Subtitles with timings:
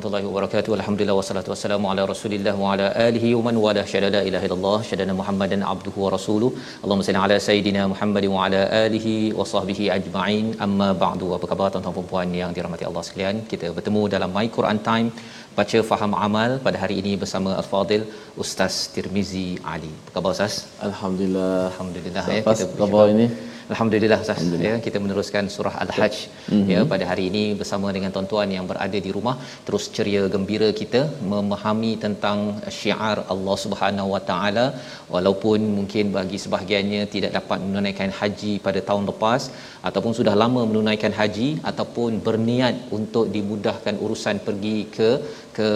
[0.00, 0.72] warahmatullahi wabarakatuh.
[0.76, 4.78] Alhamdulillah wassalatu wassalamu ala Rasulillah wa ala alihi wa man wala syada la ilaha illallah
[4.90, 6.50] syadana Muhammadan abduhu wa rasuluh.
[6.82, 10.46] Allahumma salli ala sayidina Muhammad wa ala alihi wa sahbihi ajma'in.
[10.66, 11.28] Amma ba'du.
[11.38, 13.44] Apa khabar tuan-tuan dan puan yang dirahmati Allah sekalian?
[13.52, 15.10] Kita bertemu dalam My Quran Time
[15.58, 18.04] baca faham amal pada hari ini bersama Al-Fadil
[18.44, 19.94] Ustaz Tirmizi Ali.
[20.00, 20.56] Apa khabar Ustaz?
[20.90, 23.28] Alhamdulillah Alhamdulillah ya Lepas khabar ini
[23.72, 24.40] Alhamdulillah Ustaz.
[24.66, 26.16] Ya kita meneruskan surah Al-Hajj.
[26.20, 26.70] Mm-hmm.
[26.72, 29.34] ya pada hari ini bersama dengan tuan-tuan yang berada di rumah
[29.66, 32.38] terus ceria gembira kita memahami tentang
[32.78, 34.66] syiar Allah Subhanahu Wa Taala.
[35.14, 39.42] Walaupun mungkin bagi sebahagiannya tidak dapat menunaikan haji pada tahun lepas
[39.90, 45.10] ataupun sudah lama menunaikan haji ataupun berniat untuk dimudahkan urusan pergi ke
[45.58, 45.68] ke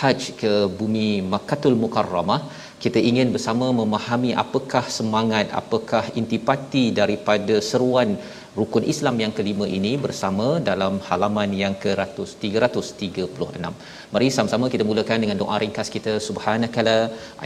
[0.00, 2.40] haj ke bumi Makkatul Mukarramah
[2.82, 8.10] kita ingin bersama memahami apakah semangat apakah intipati daripada seruan
[8.58, 13.72] rukun Islam yang kelima ini bersama dalam halaman yang ke-100 336.
[14.14, 16.98] Mari sama-sama kita mulakan dengan doa ringkas kita subhanakala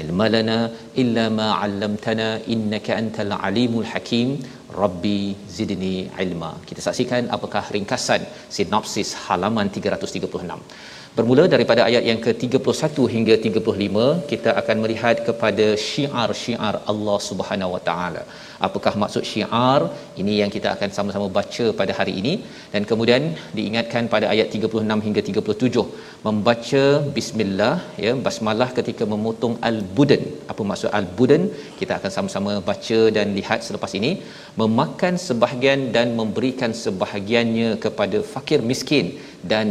[0.03, 0.59] ilmalana
[1.03, 4.29] illa ma 'allamtana innaka antal alimul hakim
[4.83, 5.21] rabbi
[5.57, 6.53] zidni ilma.
[6.69, 8.25] Kita saksikan apakah ringkasan
[8.57, 10.92] sinopsis halaman 336.
[11.17, 17.83] Bermula daripada ayat yang ke-31 hingga 35, kita akan melihat kepada syiar-syiar Allah Subhanahu Wa
[17.89, 18.23] Taala.
[18.67, 19.81] Apakah maksud syiar?
[20.21, 22.33] Ini yang kita akan sama-sama baca pada hari ini
[22.75, 23.23] dan kemudian
[23.59, 25.85] diingatkan pada ayat 36 hingga 37
[26.27, 26.85] membaca
[27.17, 27.75] bismillah
[28.05, 30.25] ya basmalah ketika memotong al-budan.
[30.55, 31.45] Apa maksud al-budan?
[31.81, 34.13] Kita akan sama-sama baca dan lihat selepas ini
[34.63, 39.07] memakan sebahagian dan memberikan sebahagiannya kepada fakir miskin
[39.51, 39.67] dan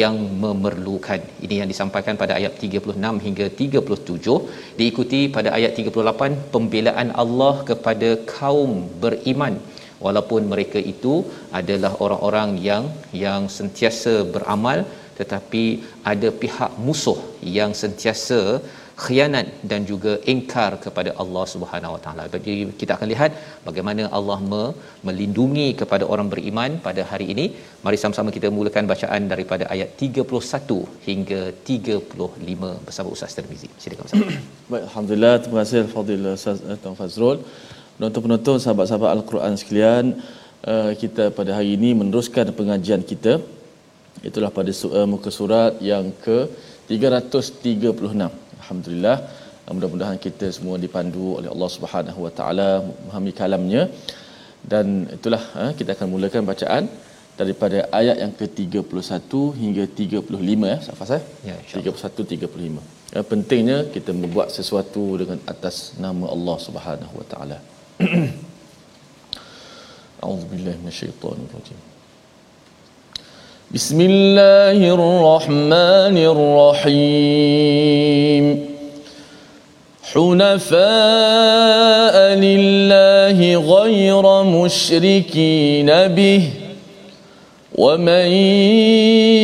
[0.00, 1.20] yang memerlukan.
[1.44, 4.36] Ini yang disampaikan pada ayat 36 hingga 37
[4.80, 8.72] diikuti pada ayat 38 pembelaan Allah kepada kaum
[9.04, 9.56] beriman
[10.04, 11.14] walaupun mereka itu
[11.60, 12.84] adalah orang-orang yang
[13.24, 14.80] yang sentiasa beramal
[15.18, 15.64] tetapi
[16.12, 17.18] ada pihak musuh
[17.58, 18.40] yang sentiasa
[19.02, 22.24] khianat dan juga ingkar kepada Allah Subhanahu Wa Taala.
[22.34, 23.30] Jadi kita akan lihat
[23.68, 24.74] bagaimana Allah me-
[25.06, 27.46] melindungi kepada orang beriman pada hari ini.
[27.86, 30.78] Mari sama-sama kita mulakan bacaan daripada ayat 31
[31.08, 31.40] hingga
[31.70, 33.68] 35 bersama Ustaz Tirmizi.
[33.84, 34.22] Silakan Ustaz.
[34.70, 37.38] Baik, Alhamdulillah, terima kasih Al-Fadhil Ustaz eh, Tuan Fazrul.
[37.96, 40.04] Penonton-penonton, sahabat-sahabat Al-Quran sekalian,
[40.72, 43.32] uh, kita pada hari ini meneruskan pengajian kita.
[44.28, 49.16] Itulah pada uh, muka surat yang ke-336 alhamdulillah.
[49.76, 53.82] Mudah-mudahan kita semua dipandu oleh Allah Subhanahu wa taala memahami kalamnya.
[54.72, 54.86] Dan
[55.16, 56.84] itulah ha, kita akan mulakan bacaan
[57.40, 61.12] daripada ayat yang ke-31 hingga 35 eh, ya Safas
[61.48, 67.58] ya 31 35 pentingnya kita membuat sesuatu dengan atas nama Allah Subhanahu wa taala.
[70.24, 70.76] أعوذ بالله
[73.70, 76.16] بسم الله الرحمن
[76.88, 78.66] الرحيم.
[80.12, 80.76] حنفاء
[82.38, 86.50] لله غير مشركين به.
[87.74, 88.26] ومن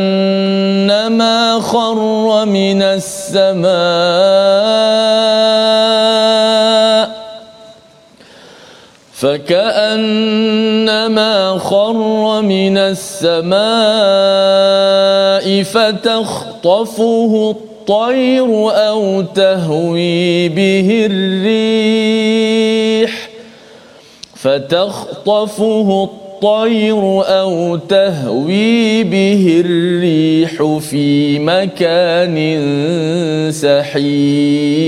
[1.60, 3.70] خر من السماء.
[9.20, 10.80] فكأنما
[11.58, 13.60] خر من السماء
[15.64, 22.30] فتخطفه الطير أو تهوي به الريح
[24.36, 32.38] فتخطفه الطير أو تهوي به الريح في مكان
[33.52, 34.80] سحيق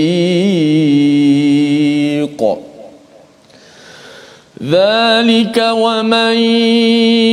[4.62, 6.38] ذلك ومن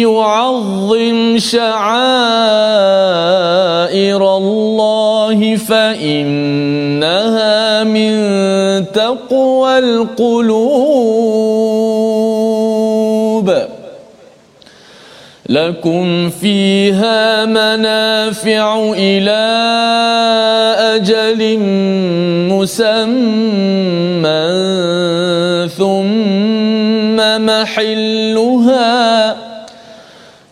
[0.01, 1.77] يعظم شعائر
[4.37, 6.75] الله فإنها
[7.85, 8.13] من
[8.93, 11.19] تقوى القلوب.
[15.49, 19.45] لكم فيها منافع إلى
[20.97, 21.59] أجل
[22.53, 23.29] مسمى.
[27.69, 29.37] محلها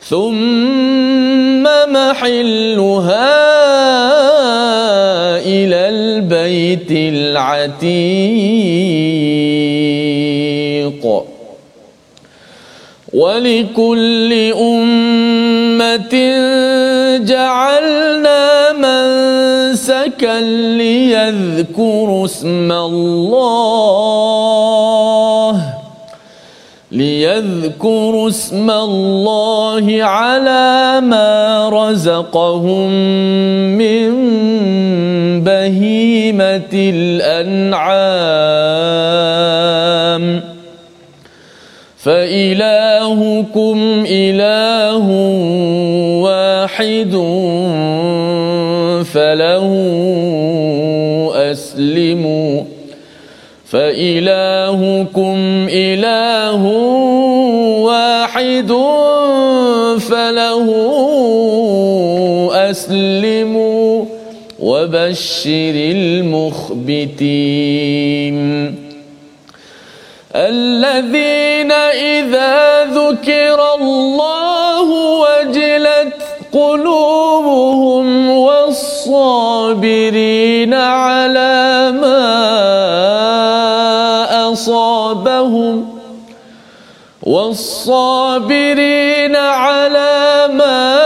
[0.09, 3.33] ثم محلها
[5.41, 7.85] إلى البيت العتيق.
[13.15, 16.15] ولكل أمة
[17.25, 20.41] جعلنا منسكا
[20.81, 24.66] ليذكروا اسم الله.
[26.97, 32.91] ليذكروا اسم الله على ما رزقهم
[33.79, 34.11] من
[35.45, 37.77] بهيمة الأنعام.
[41.99, 43.77] فإلهكم
[44.09, 45.07] إله
[46.23, 47.13] واحد
[49.13, 49.69] فله
[51.35, 52.63] أسلموا.
[53.67, 55.37] فإلهكم
[55.71, 56.26] إله
[57.85, 58.73] واحد
[60.01, 60.67] فله
[62.71, 64.05] أسلموا
[64.61, 65.75] وبشر
[66.97, 68.37] المخبتين
[70.37, 74.89] الذين إذا ذكر الله
[75.21, 76.13] وجلت
[76.53, 79.67] قلوبهم والصابرين
[87.27, 88.67] والصابرين
[89.37, 90.97] على ما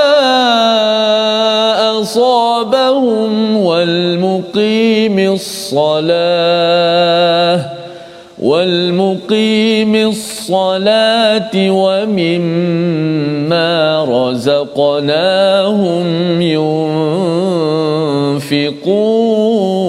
[2.00, 6.60] أصابهم والمقيم الصلاة
[8.38, 13.10] والمقيم الصلاة ومما
[14.08, 16.06] رزقناهم
[18.52, 19.79] ينفقون.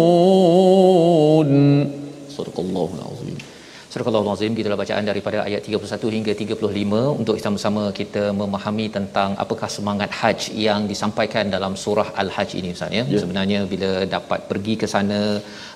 [4.01, 9.69] Surah Al-Azim kita bacaan daripada ayat 31 hingga 35 untuk sama-sama kita memahami tentang apakah
[9.75, 13.03] semangat haji yang disampaikan dalam surah Al-Hajj ini Ustaz ya.
[13.03, 13.21] Yeah.
[13.23, 15.21] Sebenarnya bila dapat pergi ke sana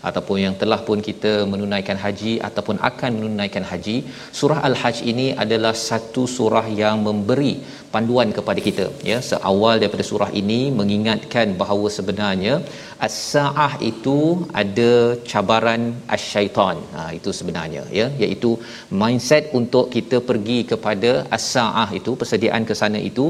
[0.09, 3.97] ataupun yang telah pun kita menunaikan haji ataupun akan menunaikan haji,
[4.39, 7.53] surah Al-Hajj ini adalah satu surah yang memberi
[7.93, 12.53] panduan kepada kita ya seawal daripada surah ini mengingatkan bahawa sebenarnya
[13.07, 14.17] as-saah itu
[14.61, 14.91] ada
[15.31, 15.83] cabaran
[16.15, 16.77] asy-syaitan.
[16.95, 18.07] Ha itu sebenarnya ya.
[18.23, 18.51] Iaitu
[19.01, 23.25] mindset untuk kita pergi kepada as-saah itu persediaan ke sana itu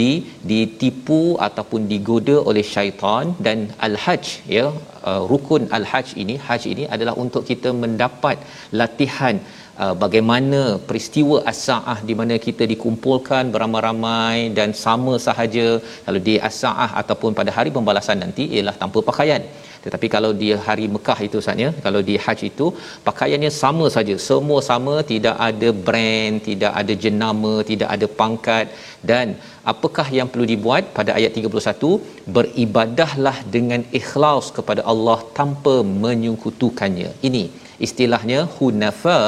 [0.00, 0.12] di
[0.52, 4.26] ditipu ataupun digoda oleh syaitan dan al-hajj
[4.58, 4.66] ya.
[5.10, 8.36] Uh, rukun al-hajj ini hajj ini adalah untuk kita mendapat
[8.80, 9.36] latihan
[9.84, 15.66] Uh, bagaimana peristiwa as-saah di mana kita dikumpulkan beramai-ramai dan sama sahaja
[16.06, 19.42] kalau di as-saah ataupun pada hari pembalasan nanti ialah tanpa pakaian.
[19.84, 22.66] Tetapi kalau di hari Mekah itu saatnya kalau di haji itu
[23.08, 24.14] pakaiannya sama saja.
[24.28, 28.66] Semua sama tidak ada brand tidak ada jenama tidak ada pangkat.
[29.10, 29.26] Dan
[29.72, 31.92] apakah yang perlu dibuat pada ayat 31
[32.36, 37.10] beribadahlah dengan ikhlas kepada Allah tanpa menyekutukannya.
[37.30, 37.44] Ini
[37.86, 39.20] istilahnya hunafa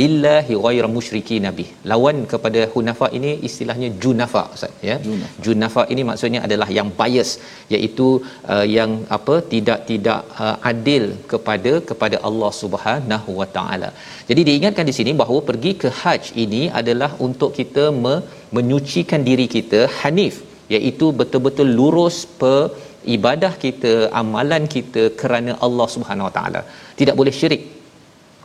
[0.00, 4.96] lillahi ghairu musyriki nabi lawan kepada hunafa ini istilahnya junafa ustaz ya?
[5.06, 5.42] Junafa.
[5.46, 7.30] junafa ini maksudnya adalah yang bias
[7.76, 8.08] iaitu
[8.54, 13.90] uh, yang apa tidak tidak uh, adil kepada kepada Allah Subhanahu wa taala.
[14.30, 18.22] Jadi diingatkan di sini bahawa pergi ke haji ini adalah untuk kita me-
[18.58, 20.36] menyucikan diri kita hanif
[20.76, 22.54] iaitu betul-betul lurus pe
[23.16, 26.62] ibadah kita amalan kita kerana Allah Subhanahu Wa Taala.
[26.98, 27.62] Tidak boleh syirik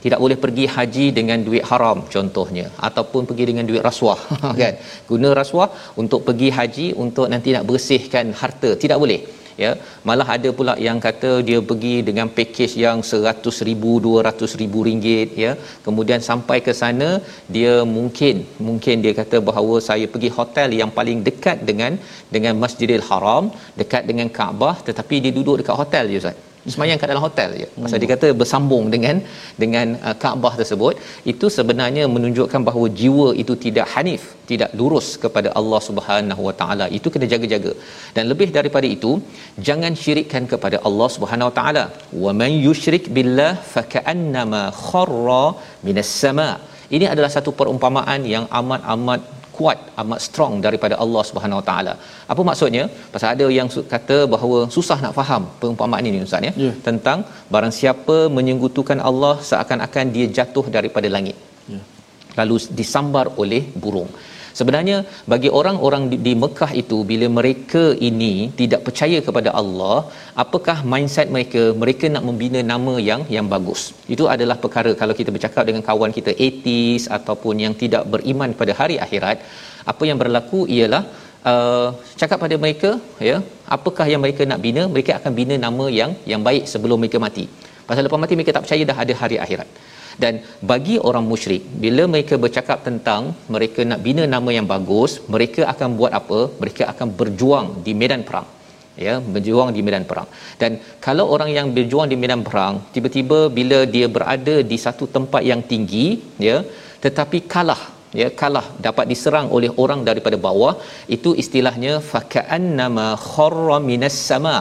[0.05, 2.65] tidak boleh pergi haji dengan duit haram contohnya.
[2.87, 4.19] Ataupun pergi dengan duit rasuah
[4.61, 4.75] kan?
[5.11, 5.69] Guna rasuah
[6.01, 8.71] untuk pergi haji untuk nanti nak bersihkan harta.
[8.83, 9.21] Tidak boleh
[9.63, 9.71] ya.
[10.07, 15.29] Malah ada pula yang kata dia pergi dengan package yang 100 ribu 200 ribu ringgit
[15.43, 15.51] ya.
[15.85, 17.09] Kemudian sampai ke sana
[17.57, 21.93] dia mungkin mungkin dia kata bahawa saya pergi hotel yang paling dekat dengan
[22.35, 23.45] dengan Masjidil Haram
[23.81, 26.37] dekat dengan Kaabah tetapi dia duduk dekat hotel je Ustaz
[26.73, 27.67] semayang kat dalam hotel je.
[27.83, 29.17] Pasal dia kata bersambung dengan
[29.63, 30.95] dengan uh, Kaabah tersebut
[31.33, 36.85] itu sebenarnya menunjukkan bahawa jiwa itu tidak hanif tidak lurus kepada Allah Subhanahu Wa Taala.
[36.97, 37.73] Itu kena jaga-jaga.
[38.15, 39.11] Dan lebih daripada itu
[39.67, 41.85] jangan syirikkan kepada Allah Subhanahu Wa Taala.
[42.25, 45.45] Wa man yusyrik billah faka'annama kharra
[45.87, 46.49] minas sama.
[46.95, 49.21] Ini adalah satu perumpamaan yang amat-amat
[49.57, 51.93] kuat amat strong daripada Allah Subhanahu Wa Taala.
[52.33, 52.83] Apa maksudnya?
[53.13, 56.75] Pasal ada yang kata bahawa susah nak faham perumpamaan ini ustaz ya yeah.
[56.87, 57.19] tentang
[57.55, 61.37] barang siapa menyenggutukan Allah seakan-akan dia jatuh daripada langit.
[61.73, 61.83] Yeah.
[62.39, 64.11] Lalu disambar oleh burung.
[64.59, 64.97] Sebenarnya
[65.31, 69.97] bagi orang-orang di, di Mekah itu bila mereka ini tidak percaya kepada Allah,
[70.43, 71.63] apakah mindset mereka?
[71.81, 73.81] Mereka nak membina nama yang yang bagus.
[74.15, 78.75] Itu adalah perkara kalau kita bercakap dengan kawan kita atheist ataupun yang tidak beriman pada
[78.79, 79.39] hari akhirat,
[79.93, 81.03] apa yang berlaku ialah
[81.51, 81.87] uh,
[82.21, 82.91] cakap pada mereka
[83.29, 83.37] ya,
[83.77, 84.85] apakah yang mereka nak bina?
[84.95, 87.45] Mereka akan bina nama yang yang baik sebelum mereka mati.
[87.89, 89.69] Pasal lepas mati mereka tak percaya dah ada hari akhirat
[90.23, 90.33] dan
[90.71, 93.23] bagi orang musyrik bila mereka bercakap tentang
[93.55, 96.39] mereka nak bina nama yang bagus mereka akan buat apa?
[96.61, 98.47] Mereka akan berjuang di medan perang.
[99.05, 100.27] Ya berjuang di medan perang.
[100.61, 100.71] Dan
[101.05, 105.61] kalau orang yang berjuang di medan perang tiba-tiba bila dia berada di satu tempat yang
[105.71, 106.07] tinggi
[106.47, 106.57] ya
[107.05, 107.81] tetapi kalah
[108.21, 110.73] ya kalah dapat diserang oleh orang daripada bawah
[111.15, 114.57] itu istilahnya faka'annama kharra minas sama.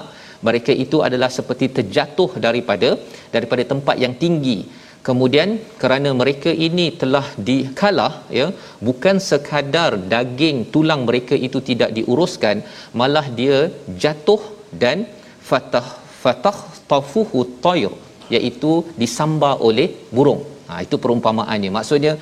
[0.47, 2.89] Mereka itu adalah seperti terjatuh daripada
[3.35, 4.59] daripada tempat yang tinggi
[5.09, 5.51] kemudian
[5.83, 8.47] kerana mereka ini telah dikalah ya
[8.89, 12.59] bukan sekadar daging tulang mereka itu tidak diuruskan
[13.01, 13.59] malah dia
[14.05, 14.43] jatuh
[14.83, 14.99] dan
[15.51, 15.87] fatah
[16.23, 16.57] fatah
[16.91, 17.93] tafuhu tayr
[18.35, 20.41] iaitu disambar oleh burung.
[20.69, 21.71] Ha itu perumpamaannya.
[21.79, 22.13] Maksudnya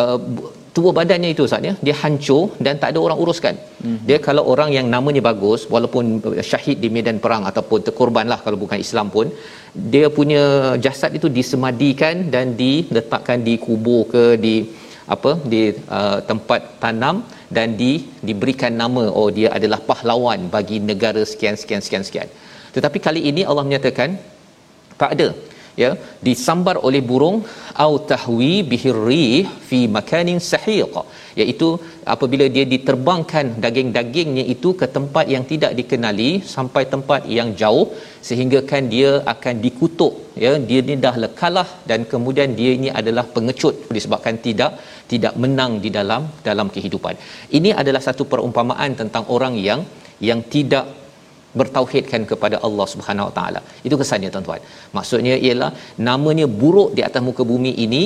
[0.00, 0.18] uh,
[0.76, 3.54] tubuh badannya itu Ustaz ya dia hancur dan tak ada orang uruskan.
[3.84, 3.98] Hmm.
[4.08, 6.04] Dia kalau orang yang namanya bagus walaupun
[6.50, 9.28] syahid di medan perang ataupun terkorbanlah kalau bukan Islam pun
[9.94, 10.42] dia punya
[10.86, 14.56] jasad itu disemadikan dan diletakkan di kubur ke di
[15.14, 15.62] apa di
[15.98, 17.16] uh, tempat tanam
[17.56, 17.92] dan di
[18.28, 22.28] diberikan nama oh dia adalah pahlawan bagi negara sekian sekian sekian sekian.
[22.76, 24.10] Tetapi kali ini Allah menyatakan
[25.00, 25.28] tak ada
[25.82, 25.90] ya
[26.26, 27.36] disambar oleh burung
[27.84, 29.26] au tahwi bihirri
[29.68, 30.94] fi makanin sahiq.
[31.40, 31.68] Iaitu
[32.14, 37.86] apabila dia diterbangkan daging-dagingnya itu ke tempat yang tidak dikenali sampai tempat yang jauh
[38.28, 40.14] sehingga kan dia akan dikutuk
[40.44, 40.52] ya.
[40.70, 44.72] Dia ni dah kalah dan kemudian dia ini adalah pengecut disebabkan tidak
[45.12, 47.16] tidak menang di dalam dalam kehidupan.
[47.58, 49.82] Ini adalah satu perumpamaan tentang orang yang
[50.28, 51.01] yang tidak
[51.60, 53.60] bertauhidkan kepada Allah Subhanahu Wa Taala.
[53.86, 54.62] Itu kesannya tuan-tuan.
[54.96, 55.70] Maksudnya ialah
[56.08, 58.02] namanya buruk di atas muka bumi ini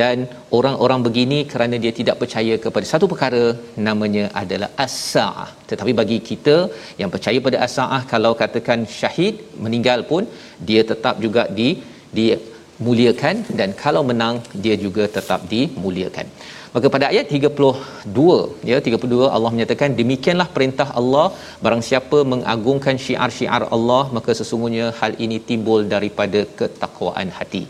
[0.00, 0.26] dan
[0.58, 3.44] orang-orang begini kerana dia tidak percaya kepada satu perkara
[3.88, 5.48] namanya adalah as-saah.
[5.70, 6.56] Tetapi bagi kita
[7.02, 9.36] yang percaya pada as-saah kalau katakan syahid
[9.66, 10.24] meninggal pun
[10.70, 11.70] dia tetap juga di
[12.18, 16.26] dimuliakan dan kalau menang dia juga tetap dimuliakan.
[16.74, 21.26] Maka pada ayat 32 ya 32 Allah menyatakan demikianlah perintah Allah.
[21.64, 27.64] Barang siapa mengagungkan syiar-syiar Allah maka sesungguhnya hal ini timbul daripada ketakwaan hati.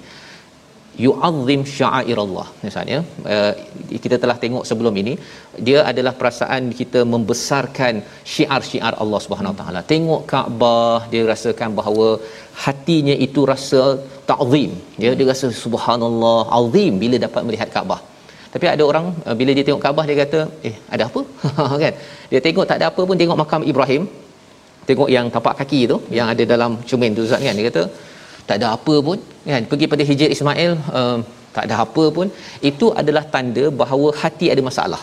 [1.05, 2.47] Yu'azzim sya'airallah.
[2.67, 2.99] Misalnya
[3.35, 3.52] uh,
[4.05, 5.12] kita telah tengok sebelum ini
[5.67, 7.95] dia adalah perasaan kita membesarkan
[8.33, 9.81] syiar-syiar Allah Subhanahu Wa taala.
[9.95, 12.09] Tengok Kaabah dia rasakan bahawa
[12.64, 13.83] hatinya itu rasa
[14.33, 14.73] ta'zim.
[15.05, 16.95] Ya dia rasa subhanallah azim.
[17.05, 18.00] Bila dapat melihat Kaabah
[18.55, 21.21] tapi ada orang uh, bila dia tengok Kaabah dia kata eh ada apa?
[21.83, 21.95] Kan?
[22.33, 24.05] Dia tengok tak ada apa pun tengok makam Ibrahim.
[24.88, 27.55] Tengok yang tapak kaki tu yang ada dalam cermin tu Ustaz kan?
[27.59, 27.83] Dia kata
[28.49, 29.19] tak ada apa pun.
[29.50, 29.62] Kan?
[29.71, 31.19] Pergi pada Hijr Ismail uh,
[31.57, 32.26] tak ada apa pun.
[32.71, 35.02] Itu adalah tanda bahawa hati ada masalah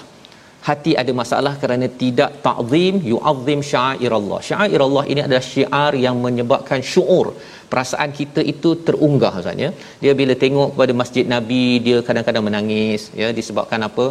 [0.68, 4.40] hati ada masalah kerana tidak ta'zim yu'azzim sya'irallah.
[4.50, 7.28] Sya'irallah ini adalah syiar yang menyebabkan syuur.
[7.72, 9.70] Perasaan kita itu terunggah maksudnya
[10.04, 13.30] dia bila tengok kepada masjid nabi dia kadang-kadang menangis ya.
[13.40, 14.06] Disebabkan apa?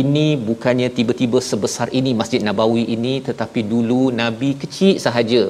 [0.00, 5.42] Ini bukannya tiba-tiba sebesar ini masjid nabawi ini tetapi dulu nabi kecil sahaja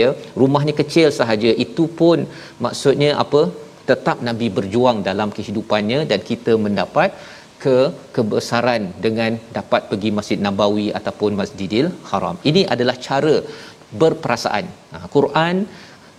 [0.00, 0.08] ya.
[0.42, 1.52] Rumahnya kecil sahaja.
[1.66, 2.26] Itu pun
[2.66, 3.42] maksudnya apa?
[3.90, 7.10] Tetap nabi berjuang dalam kehidupannya dan kita mendapat
[7.62, 7.78] ke
[8.16, 12.36] kebesaran dengan dapat pergi Masjid Nabawi ataupun Masjidil Haram.
[12.50, 13.34] Ini adalah cara
[14.02, 14.66] berperasaan.
[14.92, 15.56] Ha, Quran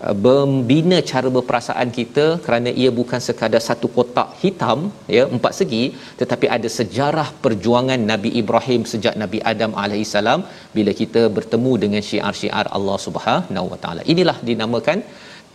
[0.05, 4.79] uh, membina cara berperasaan kita kerana ia bukan sekadar satu kotak hitam
[5.15, 5.83] ya empat segi
[6.21, 10.41] tetapi ada sejarah perjuangan Nabi Ibrahim sejak Nabi Adam alaihissalam
[10.77, 15.01] bila kita bertemu dengan syiar-syiar Allah Subhanahu wa taala inilah dinamakan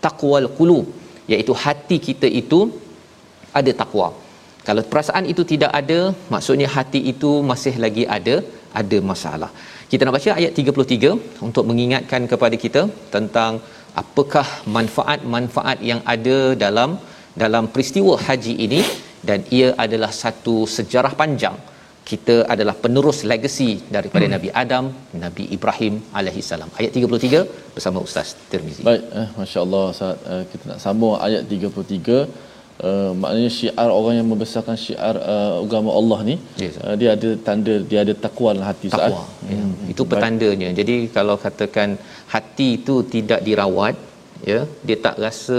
[0.07, 0.89] taqwal qulub
[1.35, 2.61] iaitu hati kita itu
[3.61, 4.09] ada takwa
[4.69, 5.99] kalau perasaan itu tidak ada
[6.35, 8.37] maksudnya hati itu masih lagi ada
[8.81, 9.51] ada masalah
[9.91, 12.83] kita nak baca ayat 33 untuk mengingatkan kepada kita
[13.15, 13.53] tentang
[14.03, 14.47] apakah
[14.77, 16.93] manfaat-manfaat yang ada dalam
[17.43, 18.83] dalam peristiwa haji ini
[19.29, 21.57] dan ia adalah satu sejarah panjang
[22.11, 24.33] kita adalah penerus legasi daripada hmm.
[24.35, 24.85] Nabi Adam,
[25.25, 26.71] Nabi Ibrahim alaihi salam.
[26.81, 27.41] Ayat 33
[27.75, 28.83] bersama Ustaz Tirmizi.
[28.89, 32.48] Baik, eh, masya-Allah Ustaz, uh, kita nak sambung ayat 33.
[32.89, 37.31] Uh, maknanya syiar orang yang membesarkan syiar uh, agama Allah ni yes, uh, dia ada
[37.47, 39.59] tanda dia ada takwa dalam hati takwa ya.
[39.59, 39.91] hmm.
[39.93, 41.99] itu petandanya jadi kalau katakan
[42.35, 43.97] hati itu tidak dirawat
[44.51, 45.59] ya dia tak rasa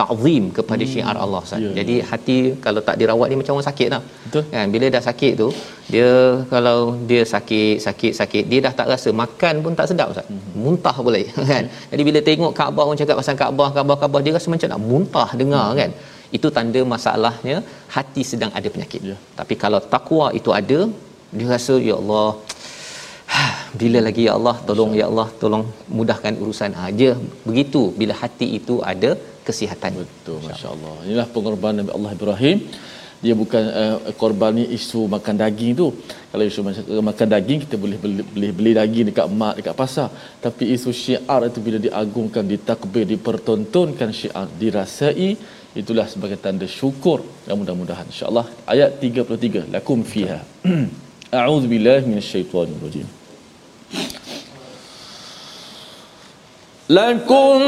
[0.00, 0.90] ta'zim kepada hmm.
[0.92, 1.60] syiar Allah Ustaz.
[1.64, 1.74] Yeah.
[1.78, 4.02] Jadi hati kalau tak dirawat ni macam orang sakit lah.
[4.24, 4.42] Betul.
[4.54, 5.48] Kan bila dah sakit tu
[5.92, 6.10] dia
[6.52, 6.78] kalau
[7.10, 10.26] dia sakit sakit sakit dia dah tak rasa makan pun tak sedap Ustaz.
[10.32, 10.40] Hmm.
[10.64, 11.64] Muntah boleh kan.
[11.92, 15.28] Jadi bila tengok Kaabah orang cakap pasal Kaabah Kaabah Kaabah dia rasa macam nak muntah
[15.42, 15.78] dengar hmm.
[15.82, 15.92] kan.
[16.36, 17.56] Itu tanda masalahnya
[17.96, 19.00] hati sedang ada penyakit.
[19.10, 19.20] Yeah.
[19.40, 20.80] Tapi kalau takwa itu ada
[21.36, 22.28] dia rasa ya Allah
[23.80, 25.64] bila lagi ya Allah tolong ya Allah tolong
[25.98, 27.10] mudahkan urusan aja
[27.48, 29.12] begitu bila hati itu ada
[29.46, 29.92] kesihatan.
[30.02, 30.94] Betul, masya-Allah.
[31.06, 32.58] Inilah pengorbanan Nabi Allah Ibrahim.
[33.22, 35.86] Dia bukan uh, korban ni isu makan daging tu.
[36.30, 36.60] Kalau isu
[37.10, 40.08] makan daging kita boleh beli, beli, beli daging dekat mak dekat pasar.
[40.44, 45.28] Tapi isu syiar itu bila diagungkan, ditakbir, dipertontonkan syiar, dirasai
[45.76, 47.24] itulah sebagai tanda syukur.
[47.46, 50.40] Dan mudah-mudahan insyaallah ayat 33 lakum fiha.
[51.32, 53.08] A'udzu billahi minasyaitonir rajim.
[56.92, 57.60] Lakum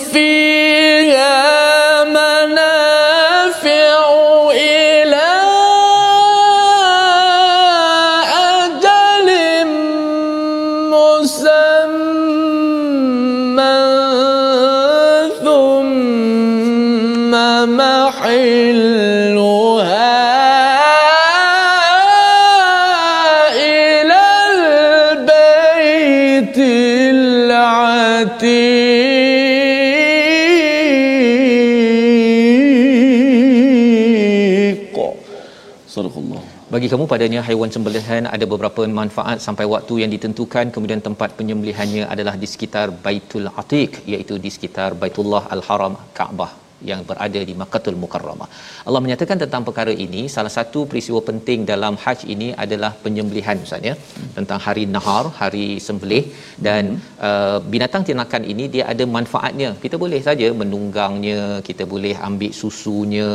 [0.00, 1.51] fiha
[36.72, 40.72] bagi kamu padanya haiwan sembelihan ada beberapa manfaat sampai waktu yang ditentukan.
[40.74, 46.50] Kemudian tempat penyembelihannya adalah di sekitar Baitul Atiq iaitu di sekitar Baitullah Al-Haram Kaabah
[46.90, 48.48] yang berada di Makkahul Mukarramah.
[48.86, 53.88] Allah menyatakan tentang perkara ini salah satu peristiwa penting dalam haji ini adalah penyembelihan Ustaz
[53.90, 53.94] ya.
[54.38, 56.24] Tentang hari nahar, hari sembelih
[56.66, 57.08] dan hmm.
[57.28, 59.70] uh, binatang ternakan ini dia ada manfaatnya.
[59.84, 63.28] Kita boleh saja menunggangnya, kita boleh ambil susunya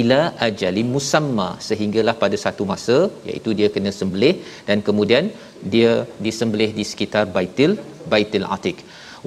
[0.00, 2.98] ila ajali musamma sehinggalah pada satu masa
[3.30, 4.34] iaitu dia kena sembelih
[4.68, 5.26] dan kemudian
[5.74, 5.92] dia
[6.26, 7.72] disembelih di sekitar Baitul
[8.12, 8.78] Baitul Atiq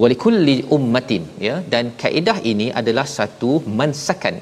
[0.02, 1.56] walikulli ummatin ya.
[1.74, 4.36] Dan kaedah ini adalah satu mansakan.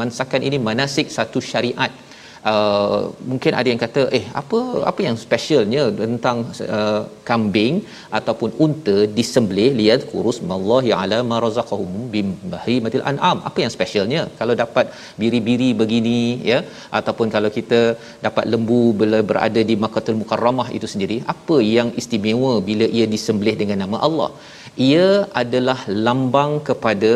[0.00, 1.92] Mansakan ini manasik satu syariat.
[2.52, 4.58] Uh, mungkin ada yang kata eh apa
[4.90, 6.38] apa yang specialnya tentang
[6.76, 7.74] uh, kambing
[8.18, 13.38] ataupun unta disembelih lihat kurus mallahi ala ma razaqahum bim bahimatil an'am?
[13.50, 14.24] Apa yang specialnya?
[14.40, 14.92] Kalau dapat
[15.22, 16.20] biri-biri begini
[16.50, 16.58] ya
[16.98, 17.80] ataupun kalau kita
[18.26, 23.56] dapat lembu bila berada di Makkahul Mukarramah itu sendiri apa yang istimewa bila ia disembelih
[23.62, 24.30] dengan nama Allah
[24.76, 25.08] ia
[25.42, 27.12] adalah lambang kepada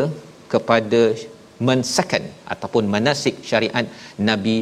[0.53, 1.01] kepada
[1.67, 3.85] mensakan ataupun manasik syariat
[4.29, 4.57] Nabi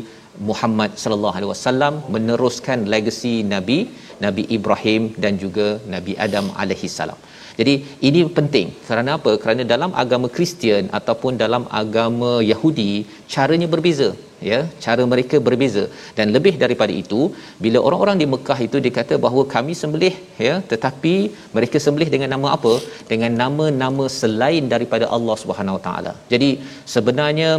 [0.50, 3.78] Muhammad sallallahu alaihi wasallam meneruskan legasi Nabi
[4.26, 7.20] Nabi Ibrahim dan juga Nabi Adam alaihi salam.
[7.60, 7.74] Jadi
[8.08, 9.32] ini penting kerana apa?
[9.44, 12.92] Kerana dalam agama Kristian ataupun dalam agama Yahudi
[13.34, 14.10] caranya berbeza
[14.52, 15.84] ya cara mereka berbeza.
[16.18, 17.22] Dan lebih daripada itu
[17.66, 20.16] bila orang-orang di Mekah itu dikata bahawa kami sembelih
[20.48, 21.16] ya tetapi
[21.58, 22.74] mereka sembelih dengan nama apa?
[23.12, 26.14] Dengan nama-nama selain daripada Allah Subhanahu Taala.
[26.34, 26.50] Jadi
[26.96, 27.50] sebenarnya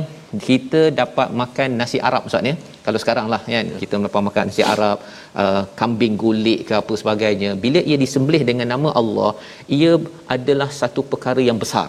[0.49, 2.57] kita dapat makan nasi Arab ustaz ya?
[2.87, 4.99] Kalau sekarang lah kan kita dapat makan nasi Arab
[5.43, 7.51] uh, kambing gulik ke apa sebagainya.
[7.65, 9.31] Bila ia disembelih dengan nama Allah
[9.79, 9.95] ia
[10.37, 11.89] adalah satu perkara yang besar.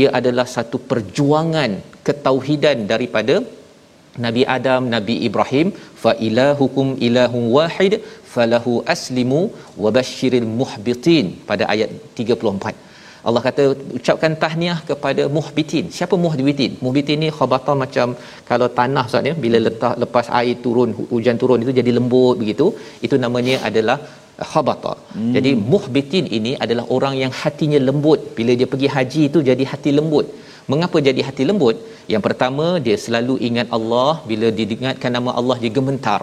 [0.00, 1.70] Ia adalah satu perjuangan
[2.06, 3.34] ketauhidan daripada
[4.26, 5.68] Nabi Adam, Nabi Ibrahim,
[6.02, 7.94] fa ilahukum ilahun wahid
[8.32, 9.40] falahu aslimu
[9.82, 12.90] wa basyiril muhbitin pada ayat 34.
[13.28, 13.64] Allah kata
[13.98, 15.84] ucapkan tahniah kepada muhbitin.
[15.96, 16.72] Siapa muhbitin?
[16.84, 18.08] Muhbitin ni khabata macam
[18.48, 22.66] kalau tanah Ustaz ya bila letak lepas air turun hujan turun itu jadi lembut begitu.
[23.06, 23.98] Itu namanya adalah
[24.52, 24.94] khabata.
[25.14, 25.32] Hmm.
[25.36, 28.20] Jadi muhbitin ini adalah orang yang hatinya lembut.
[28.38, 30.26] Bila dia pergi haji itu jadi hati lembut.
[30.72, 31.76] Mengapa jadi hati lembut?
[32.12, 36.22] Yang pertama dia selalu ingat Allah bila diingatkan nama Allah dia gemetar.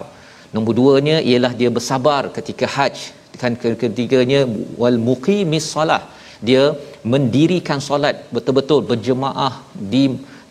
[0.54, 2.96] Nombor duanya ialah dia bersabar ketika haj.
[3.42, 4.40] Kan ketiganya
[4.80, 6.02] wal muqimis solah.
[6.48, 6.64] Dia
[7.12, 9.52] mendirikan solat betul-betul berjemaah
[9.92, 10.02] di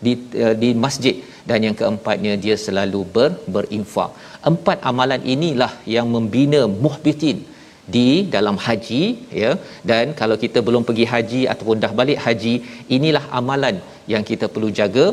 [0.04, 0.12] di
[0.44, 1.16] uh, di masjid
[1.48, 4.10] dan yang keempatnya dia selalu ber, berinfak.
[4.50, 7.38] Empat amalan inilah yang membina muhbitin
[7.96, 9.02] di dalam haji
[9.42, 9.52] ya.
[9.90, 12.54] Dan kalau kita belum pergi haji ataupun dah balik haji
[12.96, 13.78] inilah amalan
[14.12, 15.06] yang kita perlu jaga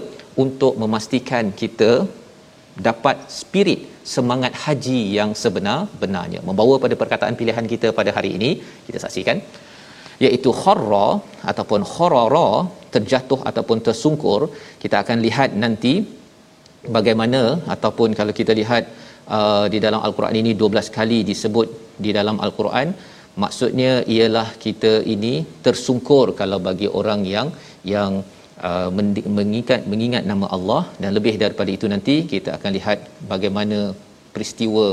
[0.43, 1.91] untuk memastikan kita
[2.87, 3.79] dapat spirit
[4.15, 6.41] semangat haji yang sebenar-benarnya.
[6.49, 8.51] Membawa pada perkataan pilihan kita pada hari ini
[8.87, 9.39] kita saksikan
[10.25, 11.07] iaitu kharra
[11.51, 12.49] ataupun kharara
[12.95, 14.41] terjatuh ataupun tersungkur.
[14.83, 15.93] Kita akan lihat nanti
[16.97, 17.41] bagaimana
[17.75, 18.83] ataupun kalau kita lihat
[19.35, 21.67] uh, di dalam al-Quran ini 12 kali disebut
[22.05, 22.89] di dalam al-Quran.
[23.43, 25.33] Maksudnya ialah kita ini
[25.65, 27.49] tersungkur kalau bagi orang yang
[27.93, 28.13] yang
[28.69, 28.89] uh,
[29.37, 30.81] mengingat mengingat nama Allah.
[31.01, 32.99] Dan lebih daripada itu nanti kita akan lihat
[33.33, 33.79] bagaimana
[34.33, 34.87] peristiwa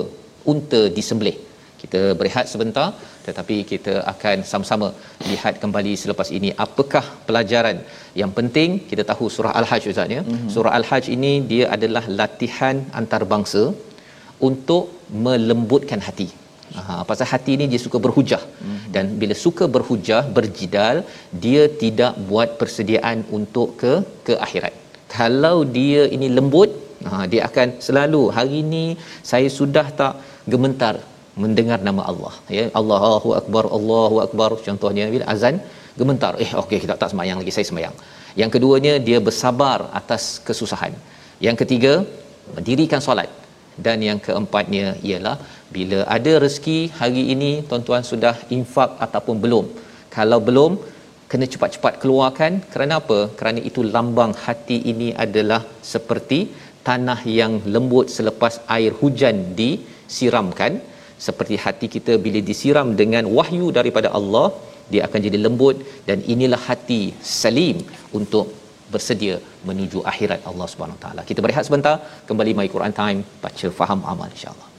[0.52, 1.36] unta disembelih.
[1.82, 2.88] Kita berehat sebentar
[3.26, 4.88] tetapi kita akan sama-sama
[5.30, 7.78] lihat kembali selepas ini apakah pelajaran
[8.20, 8.70] yang penting.
[8.90, 10.22] Kita tahu surah al-hajj ustaz ya?
[10.24, 10.50] Mm-hmm.
[10.54, 13.64] surah al-hajj ini dia adalah latihan antarabangsa
[14.48, 14.84] untuk
[15.26, 16.28] melembutkan hati.
[16.78, 18.42] Ha, pasal hati ni dia suka berhujah.
[18.44, 18.84] Mm-hmm.
[18.94, 20.96] dan bila suka berhujah berjidal
[21.44, 23.92] dia tidak buat persediaan untuk ke
[24.26, 24.74] ke akhirat.
[25.16, 26.70] Kalau dia ini lembut
[27.06, 28.84] ha, dia akan selalu hari ini
[29.30, 30.14] saya sudah tak
[30.52, 30.94] gementar
[31.42, 32.34] mendengar nama Allah.
[32.56, 34.50] Ya Allahu akbar Allahu akbar.
[34.66, 35.56] Contohnya bila azan
[36.00, 36.32] gementar.
[36.44, 37.96] Eh okey kita tak semayang lagi saya semayang
[38.40, 40.94] yang keduanya dia bersabar atas kesusahan.
[41.46, 41.92] Yang ketiga
[42.56, 43.30] mendirikan solat
[43.86, 45.36] dan yang keempatnya ialah
[45.74, 49.66] bila ada rezeki hari ini tuan-tuan sudah infak ataupun belum.
[50.16, 50.72] Kalau belum
[51.30, 52.52] kena cepat-cepat keluarkan.
[52.72, 53.18] Kerana apa?
[53.38, 55.60] Kerana itu lambang hati ini adalah
[55.92, 56.40] seperti
[56.88, 60.74] tanah yang lembut selepas air hujan disiramkan.
[61.26, 64.46] Seperti hati kita bila disiram dengan wahyu daripada Allah
[64.92, 65.76] dia akan jadi lembut.
[66.08, 67.02] Dan inilah hati
[67.36, 67.78] salim
[68.18, 68.46] untuk
[68.94, 69.36] bersedia
[69.68, 71.22] menuju akhirat Allah Subhanahu taala.
[71.30, 71.96] Kita berehat sebentar,
[72.30, 74.73] kembali My Quran Time, baca faham amal insya-Allah.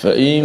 [0.00, 0.44] فإن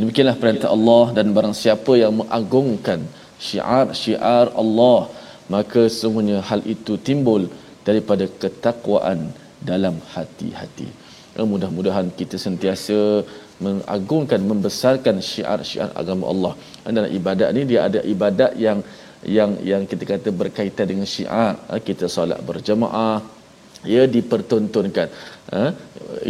[0.00, 3.00] Demikianlah perintah Allah dan barang siapa yang mengagungkan
[3.38, 5.08] syiar-syiar Allah
[5.54, 7.42] maka semuanya hal itu timbul
[7.88, 9.32] daripada ketakwaan
[9.70, 10.88] dalam hati-hati.
[11.38, 13.24] Eh, mudah-mudahan kita sentiasa
[13.65, 16.53] mengagungkan membesarkan syiar-syiar agama Allah.
[16.83, 18.79] Dan ibadat ni dia ada ibadat yang
[19.37, 21.53] yang yang kita kata berkaitan dengan syiar.
[21.73, 23.21] Eh, kita solat berjemaah,
[23.93, 25.07] ia dipertontonkan
[25.53, 25.63] ha?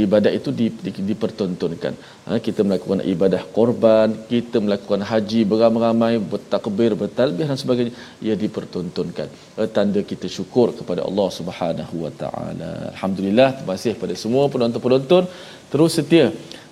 [0.03, 1.93] ibadat itu di, di, dipertontonkan
[2.27, 2.37] ha?
[2.47, 7.93] kita melakukan ibadah korban kita melakukan haji beramai-ramai bertakbir bertalbih dan sebagainya
[8.27, 9.67] ia dipertontonkan ha?
[9.77, 15.23] tanda kita syukur kepada Allah Subhanahu wa taala alhamdulillah terima kasih kepada semua penonton-penonton
[15.71, 16.25] terus setia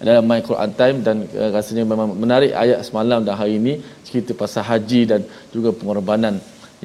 [0.07, 3.73] dalam My Quran Time dan uh, rasanya memang menarik ayat semalam dan hari ini
[4.07, 5.21] cerita pasal haji dan
[5.55, 6.35] juga pengorbanan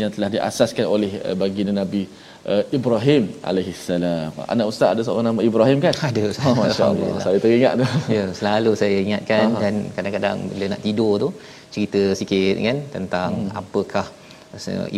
[0.00, 2.02] yang telah diasaskan oleh uh, baginda Nabi
[2.52, 4.30] uh, Ibrahim alaihi salam.
[4.54, 5.94] Anak ustaz ada seorang nama Ibrahim kan?
[6.08, 6.24] Ada.
[6.46, 7.10] Oh, Masya-Allah.
[7.24, 7.86] Saya teringat tu.
[8.16, 9.60] Ya, selalu saya ingatkan Aha.
[9.62, 11.28] dan kadang-kadang bila nak tidur tu
[11.74, 13.60] cerita sikit kan tentang hmm.
[13.60, 14.06] apakah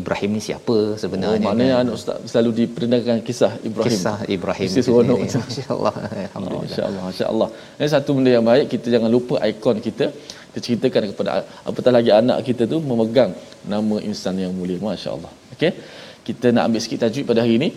[0.00, 1.42] Ibrahim ni siapa sebenarnya.
[1.42, 1.82] Oh, maknanya kan?
[1.82, 3.98] anak ustaz selalu diperdengarkan kisah Ibrahim.
[3.98, 4.68] Kisah Ibrahim.
[4.70, 5.18] Kisah seronok.
[5.26, 5.94] Masya-Allah.
[6.26, 6.66] Alhamdulillah.
[6.70, 7.02] Masya-Allah.
[7.10, 7.48] Masya-Allah.
[7.78, 10.06] Ini satu benda yang baik kita jangan lupa ikon kita
[10.50, 11.30] kita ceritakan kepada
[11.70, 13.32] apatah lagi anak kita tu memegang
[13.72, 15.70] nama insan yang mulia masya-Allah okey
[16.28, 17.68] kita nak ambil sikit tajuk pada hari ini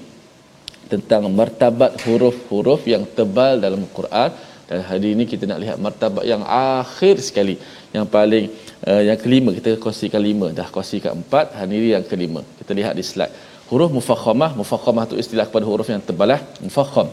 [0.94, 4.32] tentang martabat huruf-huruf yang tebal dalam Quran
[4.70, 6.42] dan hari ini kita nak lihat martabat yang
[6.82, 7.56] akhir sekali
[7.96, 8.46] yang paling
[8.90, 10.48] uh, yang kelima kita kongsikan lima.
[10.60, 12.42] Dah kongsikan empat hari ini yang kelima.
[12.60, 13.34] Kita lihat di slide.
[13.70, 14.52] Huruf mufakhamah.
[14.60, 17.08] Mufakhamah tu istilah kepada huruf yang tebal lah mufakham.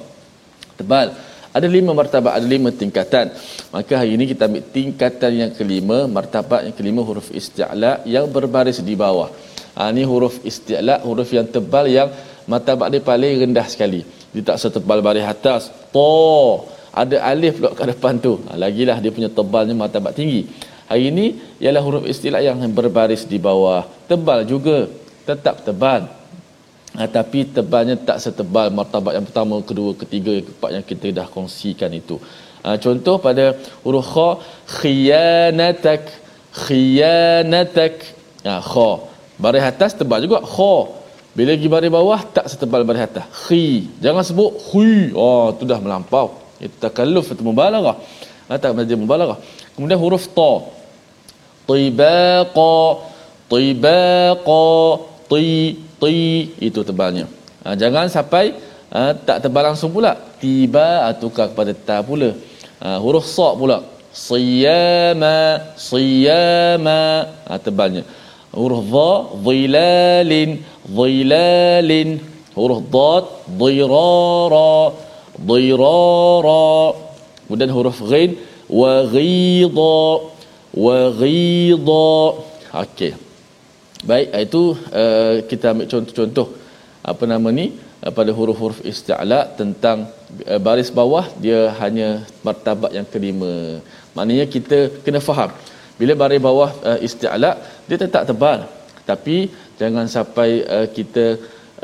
[0.79, 1.09] Tebal.
[1.51, 3.27] Ada lima martabat ada lima tingkatan.
[3.75, 8.79] Maka hari ini kita ambil tingkatan yang kelima martabat yang kelima huruf isti'la yang berbaris
[8.89, 9.31] di bawah.
[9.75, 12.09] Ha, ini huruf isti'la huruf yang tebal yang
[12.53, 14.07] martabat dia paling rendah sekali.
[14.31, 15.75] Dia tak setebal baris atas.
[15.91, 16.07] To
[16.95, 18.33] ada alif pula kat depan tu.
[18.47, 20.47] Ha, lagilah dia punya tebalnya martabat tinggi
[20.91, 21.27] hari ini
[21.63, 24.77] ialah huruf istilah yang berbaris di bawah tebal juga
[25.29, 26.21] tetap tebal
[26.91, 31.91] Ha, tapi tebalnya tak setebal martabat yang pertama, kedua, ketiga, keempat yang kita dah kongsikan
[31.95, 32.19] itu.
[32.67, 33.55] Ha, contoh pada
[33.87, 34.29] huruf kha
[34.83, 36.03] khiyanatak
[36.67, 37.95] khiyanatak.
[38.43, 38.91] Ha, kha.
[39.39, 40.75] Baris atas tebal juga kha.
[41.31, 43.25] Bila pergi baris bawah tak setebal baris atas.
[43.47, 43.87] Khi.
[44.03, 45.15] Jangan sebut khi.
[45.15, 46.43] Oh, tu dah melampau.
[46.59, 47.97] Itu takalluf atau mubalarah.
[48.51, 49.39] Ha, tak menjadi mubalarah.
[49.79, 50.53] Kemudian huruf ta.
[51.69, 52.77] Tibaqa.
[53.51, 54.69] Tibaqa.
[55.29, 57.29] Tibaqa ti itu tebalnya.
[57.63, 58.57] Ha, jangan sampai
[58.89, 60.17] ha, tak tebal langsung pula.
[60.41, 62.33] Tiba tukar kepada ta pula.
[62.81, 63.85] Ha, huruf sa pula.
[64.11, 65.37] Siyama,
[65.77, 67.29] siyama.
[67.47, 68.03] Ha, tebalnya.
[68.51, 69.13] Huruf dha,
[69.45, 70.51] dhilalin,
[70.89, 72.09] dhilalin.
[72.57, 73.25] Huruf dad,
[73.61, 74.73] dhirara,
[75.39, 76.75] dhirara.
[77.47, 78.35] Kemudian huruf ghin,
[78.67, 79.99] wa ghidha,
[80.75, 82.15] wa ghidha.
[82.85, 83.13] Okey.
[84.01, 84.63] Baik, itu
[84.97, 86.47] uh, kita ambil contoh-contoh
[87.05, 90.09] apa nama ni uh, pada huruf-huruf isti'la tentang
[90.49, 93.81] uh, baris bawah dia hanya martabat yang kelima.
[94.17, 95.53] Maknanya kita kena faham
[96.01, 97.53] bila baris bawah uh, isti'la
[97.89, 98.65] dia tetap tebal
[99.11, 99.37] tapi
[99.81, 101.27] jangan sampai uh, kita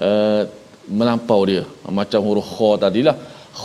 [0.01, 0.43] uh,
[0.89, 1.65] melampau dia
[1.99, 3.17] macam huruf kha tadilah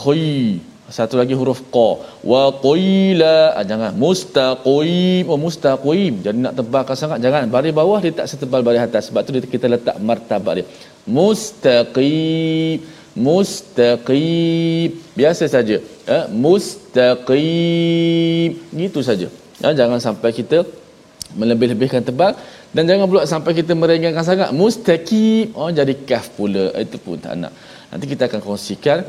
[0.01, 0.59] khi
[0.97, 1.89] satu lagi huruf qa
[2.31, 3.35] wa qila.
[3.59, 3.91] Ah, jangan.
[4.03, 5.23] Mustaqim.
[5.31, 6.13] Oh mustaqim.
[6.25, 7.43] Jadi nak tebalkan sangat jangan.
[7.53, 9.03] Baris bawah dia tak setebal baris atas.
[9.09, 10.65] Sebab tu kita letak martabat dia.
[11.17, 12.75] Mustaqim.
[13.27, 14.87] Mustaqim.
[15.19, 15.77] Biasa saja.
[16.15, 16.23] Eh?
[16.43, 17.39] mustaqim.
[18.81, 19.27] Gitu saja.
[19.63, 20.57] Ya, jangan sampai kita
[21.39, 22.33] melebih-lebihkan tebal.
[22.75, 24.49] Dan jangan pula sampai kita merengangkan sangat.
[24.61, 25.45] Mustaqim.
[25.59, 26.65] Oh jadi kaf pula.
[26.85, 27.53] Itu pun tak nak.
[27.91, 28.99] Nanti kita akan kongsikan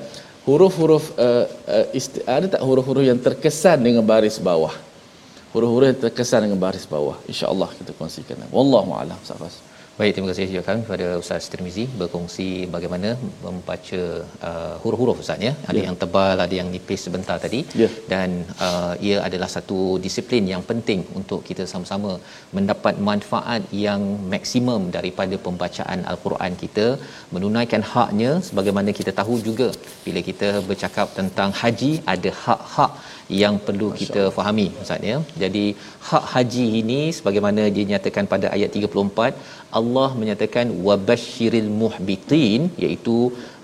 [0.46, 1.46] huruf-huruf uh,
[1.94, 4.74] isti- ada tak huruf-huruf yang terkesan dengan baris bawah?
[5.52, 7.16] Huruf-huruf yang terkesan dengan baris bawah.
[7.28, 8.40] Insyaallah kita kongsikan.
[8.50, 13.08] Wallahu a'lam safas Baik, terima kasih juga kami kepada Ustaz Tirmizi berkongsi bagaimana
[13.46, 14.00] membaca
[14.50, 15.52] uh, huruf-huruf Ustaz ya.
[15.70, 15.86] Ada yeah.
[15.86, 17.60] yang tebal, ada yang nipis sebentar tadi.
[17.80, 17.92] Yeah.
[18.12, 18.28] Dan
[18.66, 22.12] uh, ia adalah satu disiplin yang penting untuk kita sama-sama
[22.56, 24.02] mendapat manfaat yang
[24.34, 26.86] maksimum daripada pembacaan Al-Quran kita,
[27.34, 29.68] menunaikan haknya sebagaimana kita tahu juga
[30.06, 32.92] bila kita bercakap tentang haji ada hak-hak
[33.42, 35.16] yang perlu Masya kita fahami Ustaz ya.
[35.42, 35.64] Jadi
[36.08, 43.16] hak haji ini sebagaimana dinyatakan pada ayat 34 Allah menyatakan wabashiril muhbitin iaitu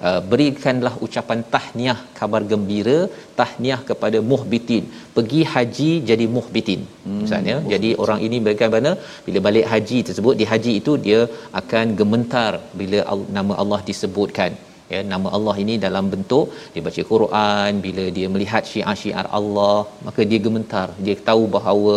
[0.08, 2.98] uh, berikanlah ucapan tahniah kabar gembira
[3.40, 4.84] tahniah kepada muhbitin
[5.16, 7.18] pergi haji jadi muhbitin hmm.
[7.24, 7.68] misalnya hmm.
[7.74, 8.92] jadi orang ini bagaimana
[9.26, 11.20] bila balik haji tersebut di haji itu dia
[11.62, 13.00] akan gemetar bila
[13.38, 14.52] nama Allah disebutkan
[14.92, 20.20] ya nama Allah ini dalam bentuk dia baca Quran bila dia melihat syiar-syiar Allah maka
[20.30, 20.88] dia gemetar.
[21.06, 21.94] Dia tahu bahawa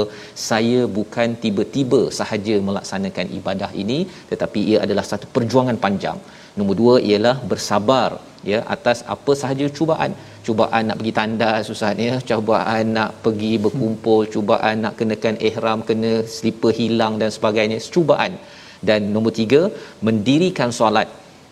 [0.49, 3.99] saya bukan tiba-tiba sahaja melaksanakan ibadah ini
[4.31, 6.19] tetapi ia adalah satu perjuangan panjang.
[6.57, 8.09] Nombor dua ialah bersabar
[8.51, 10.13] ya atas apa sahaja cubaan.
[10.45, 16.13] Cubaan nak pergi tandas susah ya cubaan nak pergi berkumpul cubaan nak kenakan ihram kena
[16.35, 17.79] slipper hilang dan sebagainya.
[17.95, 18.33] Cubaan.
[18.87, 19.61] Dan nombor tiga
[20.07, 21.07] mendirikan solat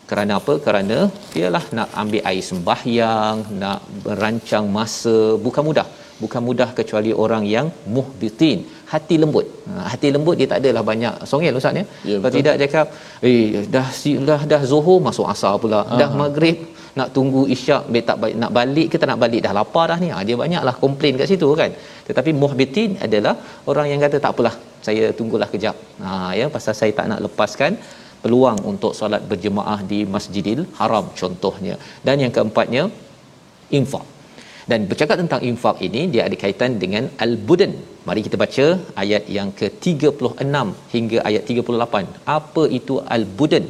[0.09, 0.53] kerana apa?
[0.65, 0.97] Kerana
[1.39, 5.17] ialah nak ambil air sembahyang nak berancang masa.
[5.45, 5.87] Bukan mudah.
[6.23, 8.59] Bukan mudah kecuali orang yang muhbitin.
[8.93, 9.45] Hati lembut.
[9.69, 12.85] Ha, hati lembut dia tak adalah banyak songel ustaz ya, ya kalau tidak cakap
[13.29, 13.43] eh
[13.75, 13.87] dah
[14.29, 15.79] dah dah zuhur masuk asar pula.
[15.83, 15.99] Aha.
[16.01, 16.57] dah maghrib
[16.99, 20.09] nak tunggu isyak be tak nak balik kita nak balik dah lapar dah ni.
[20.13, 21.71] Ha, dia banyaklah komplain kat situ kan?
[22.09, 23.35] Tetapi muhbitin adalah
[23.71, 24.55] orang yang kata tak apalah
[24.87, 25.77] saya tunggulah kejap.
[26.03, 27.73] Ha ya pasal saya tak nak lepaskan
[28.23, 31.75] peluang untuk solat berjemaah di Masjidil Haram contohnya.
[32.07, 32.83] Dan yang keempatnya
[33.79, 34.05] infak.
[34.71, 37.71] Dan bercakap tentang infak ini dia ada kaitan dengan al-budan.
[38.07, 38.65] Mari kita baca
[39.03, 40.55] ayat yang ke-36
[40.93, 42.05] hingga ayat 38.
[42.37, 43.65] Apa itu al-budan?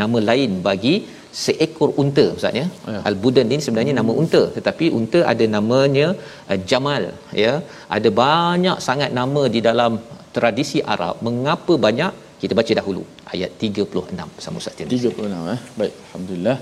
[0.00, 0.94] Nama lain bagi
[1.42, 2.66] seekor unta ustaz ya.
[2.92, 3.00] ya.
[3.08, 6.06] Al-budan ini sebenarnya nama unta tetapi unta ada namanya
[6.50, 7.04] uh, Jamal
[7.42, 7.52] ya.
[7.96, 9.94] Ada banyak sangat nama di dalam
[10.36, 11.16] tradisi Arab.
[11.28, 12.12] Mengapa banyak?
[12.42, 13.02] Kita baca dahulu
[13.34, 15.10] ayat 36 bersama Ustaz Tirmizi.
[15.10, 15.60] 36 eh?
[15.78, 16.58] Baik alhamdulillah.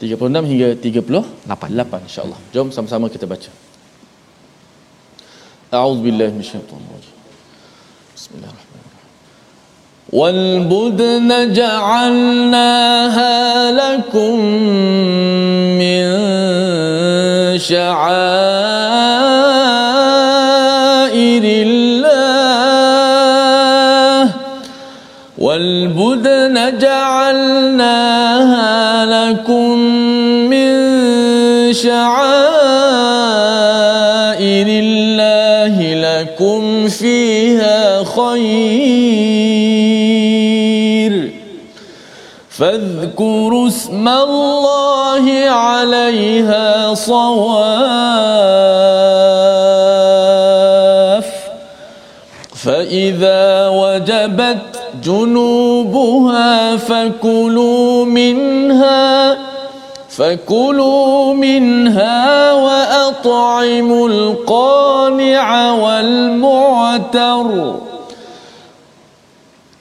[0.00, 3.50] 36 hingga 38 8 insyaallah jom sama-sama kita baca.
[5.70, 7.16] A'udzubillahi minasyaitonir rajim
[8.16, 8.88] bismillahirrahmanirrahim.
[10.18, 13.30] Wal budna ja'alnaha
[13.80, 14.34] lakum
[15.78, 16.08] min
[31.72, 32.20] شعائر
[34.68, 39.50] الله لكم فيها خير.
[42.50, 48.30] فاذكروا اسم الله عليها صواف.
[52.64, 59.38] فإذا وجبت جنوبها فكلوا منها
[60.10, 67.74] فكلوا منها وأطعموا القانع والمعتر.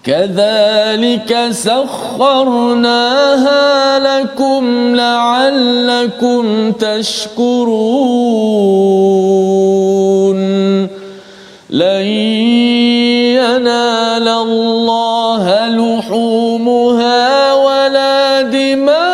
[0.03, 3.19] كذلك سخرناها
[3.99, 8.09] لكم لعلكم تشكرون.
[11.69, 12.05] لن
[13.37, 19.08] ينال الله لحومها ولا دماؤها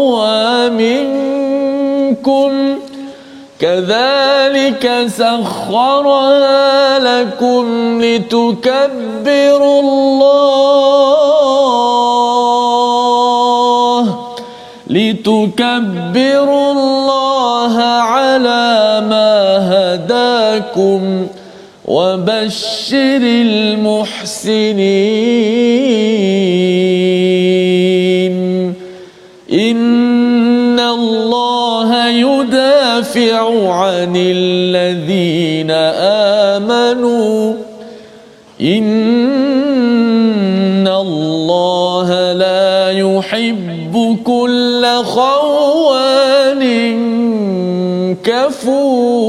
[0.00, 2.50] التقوى منكم
[3.60, 7.64] كذلك سخرها لكم
[8.02, 10.70] لتكبروا الله
[14.90, 21.26] لتكبروا الله على ما هداكم
[21.84, 24.50] وبشر المحسنين.
[38.69, 38.85] إن
[40.87, 44.83] الله لا يحب كل
[45.15, 46.63] خوان
[48.23, 49.25] كفور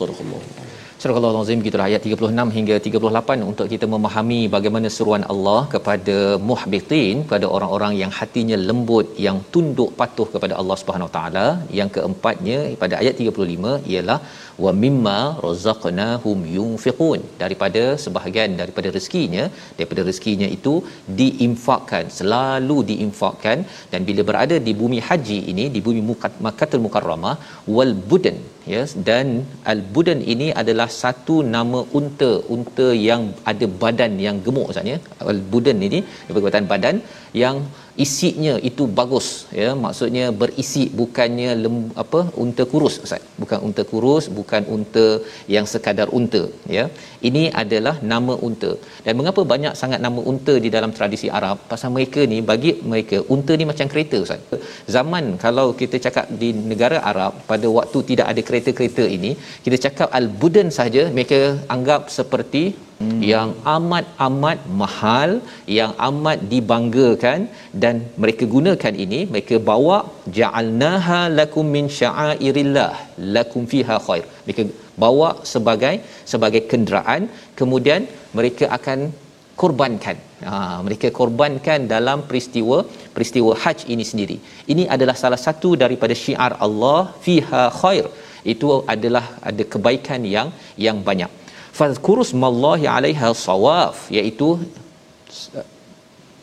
[0.00, 0.40] صدق الله
[1.02, 6.16] Surah Al-Azim gitulah ayat 36 hingga 38 untuk kita memahami bagaimana seruan Allah kepada
[6.50, 11.46] muhbitin kepada orang-orang yang hatinya lembut yang tunduk patuh kepada Allah Subhanahu Wa taala
[11.78, 14.18] yang keempatnya pada ayat 35 ialah
[14.65, 17.21] wa mimma razaqnahum yunfiqun.
[17.43, 19.45] Daripada sebahagian daripada rezekinya
[19.77, 20.73] daripada rezekinya itu
[21.21, 23.59] diinfakkan selalu diinfakkan.
[23.93, 26.03] Dan bila berada di bumi haji ini di bumi
[26.47, 27.35] Makkahul Mukarramah
[27.77, 28.39] wal budan
[28.73, 29.27] ya dan
[29.71, 34.97] al budan ini adalah satu nama unta unta yang ada badan yang gemuk Ustaz ya
[35.33, 35.99] al budan ini
[36.37, 36.97] perbuatan badan
[37.43, 37.57] yang
[38.05, 39.27] isinya itu bagus
[39.59, 39.69] ya.
[39.83, 43.23] Maksudnya berisi bukannya lem, apa unta kurus ustaz.
[43.41, 45.05] Bukan unta kurus bukan unta
[45.55, 46.41] yang sekadar unta
[46.77, 46.85] ya.
[47.29, 48.71] Ini adalah nama unta.
[49.05, 51.57] Dan mengapa banyak sangat nama unta di dalam tradisi Arab?
[51.71, 54.41] Pasal mereka ni bagi mereka unta ni macam kereta ustaz.
[54.97, 59.31] Zaman kalau kita cakap di negara Arab pada waktu tidak ada kereta-kereta ini
[59.65, 61.39] kita cakap al-budan saja mereka
[61.75, 62.63] anggap seperti
[63.01, 63.19] hmm.
[63.31, 65.31] yang amat-amat mahal
[65.79, 67.39] yang amat dibanggakan
[67.83, 69.97] dan mereka gunakan ini mereka bawa
[70.39, 72.91] ja'alnaha lakum min sya'airillah
[73.37, 74.25] lakum fiha khair.
[74.45, 74.63] Mereka
[75.03, 75.95] bawa sebagai
[76.33, 77.23] sebagai kenderaan
[77.61, 78.03] kemudian
[78.39, 78.99] mereka akan
[79.61, 80.17] korbankan.
[80.47, 80.53] Ha,
[80.85, 82.77] mereka korbankan dalam peristiwa
[83.15, 84.37] peristiwa haj ini sendiri.
[84.73, 88.05] Ini adalah salah satu daripada syiar Allah fiha khair.
[88.53, 90.49] Itu adalah ada kebaikan yang
[90.85, 91.31] yang banyak
[91.77, 94.49] fazkurus mallahi alaiha sawaf iaitu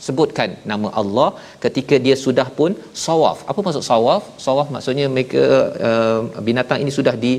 [0.07, 1.28] sebutkan nama Allah
[1.64, 2.72] ketika dia sudah pun
[3.07, 5.45] sawaf apa maksud sawaf sawaf maksudnya mereka
[5.91, 7.32] uh, binatang ini sudah di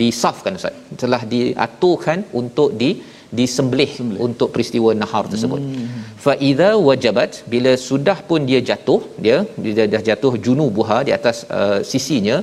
[0.00, 2.90] disafkan ustaz telah diaturkan untuk di
[3.38, 4.20] disembelih Sembelih.
[4.26, 6.00] untuk peristiwa nahar tersebut hmm.
[6.24, 11.38] fa idza wajabat bila sudah pun dia jatuh dia dia dah jatuh junubuha di atas
[11.58, 12.36] uh, sisinya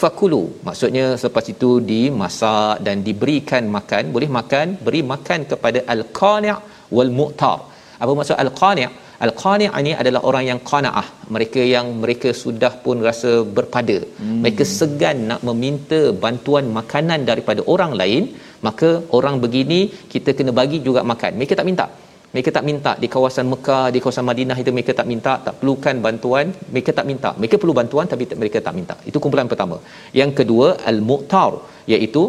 [0.00, 0.44] fakulu.
[0.66, 4.04] Maksudnya selepas itu dimasak dan diberikan makan.
[4.16, 6.58] Boleh makan beri makan kepada al-qani'
[6.96, 7.58] wal mu'tar
[8.02, 8.88] apa maksud al-qani'
[9.26, 11.06] al-qani' ini adalah orang yang qanaah.
[11.34, 13.96] Mereka yang mereka sudah pun rasa berpada.
[14.20, 14.40] Hmm.
[14.42, 18.24] mereka segan nak meminta bantuan makanan daripada orang lain.
[18.66, 19.80] Maka orang begini
[20.12, 21.32] kita kena bagi juga makan.
[21.38, 21.86] Mereka tak minta
[22.36, 22.92] mereka tak minta.
[23.02, 26.46] Di kawasan Mekah di kawasan Madinah itu mereka tak minta tak perlukan bantuan.
[26.74, 27.30] Mereka tak minta.
[27.40, 28.96] Mereka perlu bantuan tapi mereka tak minta.
[29.10, 29.78] Itu kumpulan pertama.
[30.20, 31.52] Yang kedua al-mu'tar
[31.94, 32.24] iaitu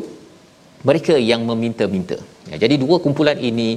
[0.89, 2.17] mereka yang meminta-minta.
[2.51, 3.69] Ya, jadi dua kumpulan ini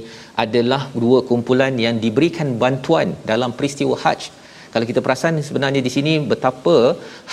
[0.43, 4.31] adalah dua kumpulan yang diberikan bantuan dalam peristiwa haji
[4.73, 6.75] kalau kita perasan sebenarnya di sini betapa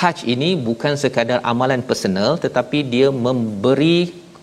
[0.00, 3.98] haji ini bukan sekadar amalan personal tetapi dia memberi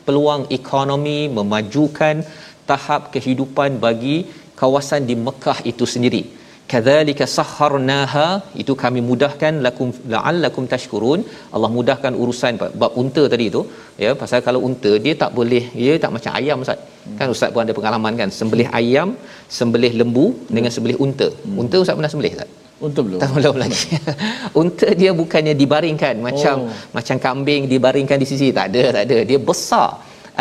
[0.08, 2.24] peluang ekonomi memajukan
[2.70, 4.18] tahap kehidupan bagi
[4.62, 6.24] kawasan di Mekah itu sendiri
[6.72, 8.28] kadzalika sahharnaha
[8.62, 11.22] itu kami mudahkan lakum la'allakum tashkurun
[11.56, 13.62] Allah mudahkan urusan bab unta tadi itu
[14.03, 17.18] ya pasal kalau unta dia tak boleh dia tak macam ayam ustaz hmm.
[17.20, 19.12] kan ustaz pun ada pengalaman kan sembelih ayam
[19.58, 20.53] sembelih lembu hmm.
[20.58, 21.62] dengan sembelih unta hmm.
[21.64, 22.51] unta ustaz pernah sembelih tak
[22.86, 23.20] Unta belum.
[23.24, 23.84] Tak belum lagi.
[24.62, 26.74] Unta dia bukannya dibaringkan macam oh.
[26.97, 28.47] macam kambing dibaringkan di sisi.
[28.58, 29.18] Tak ada, tak ada.
[29.30, 29.89] Dia besar.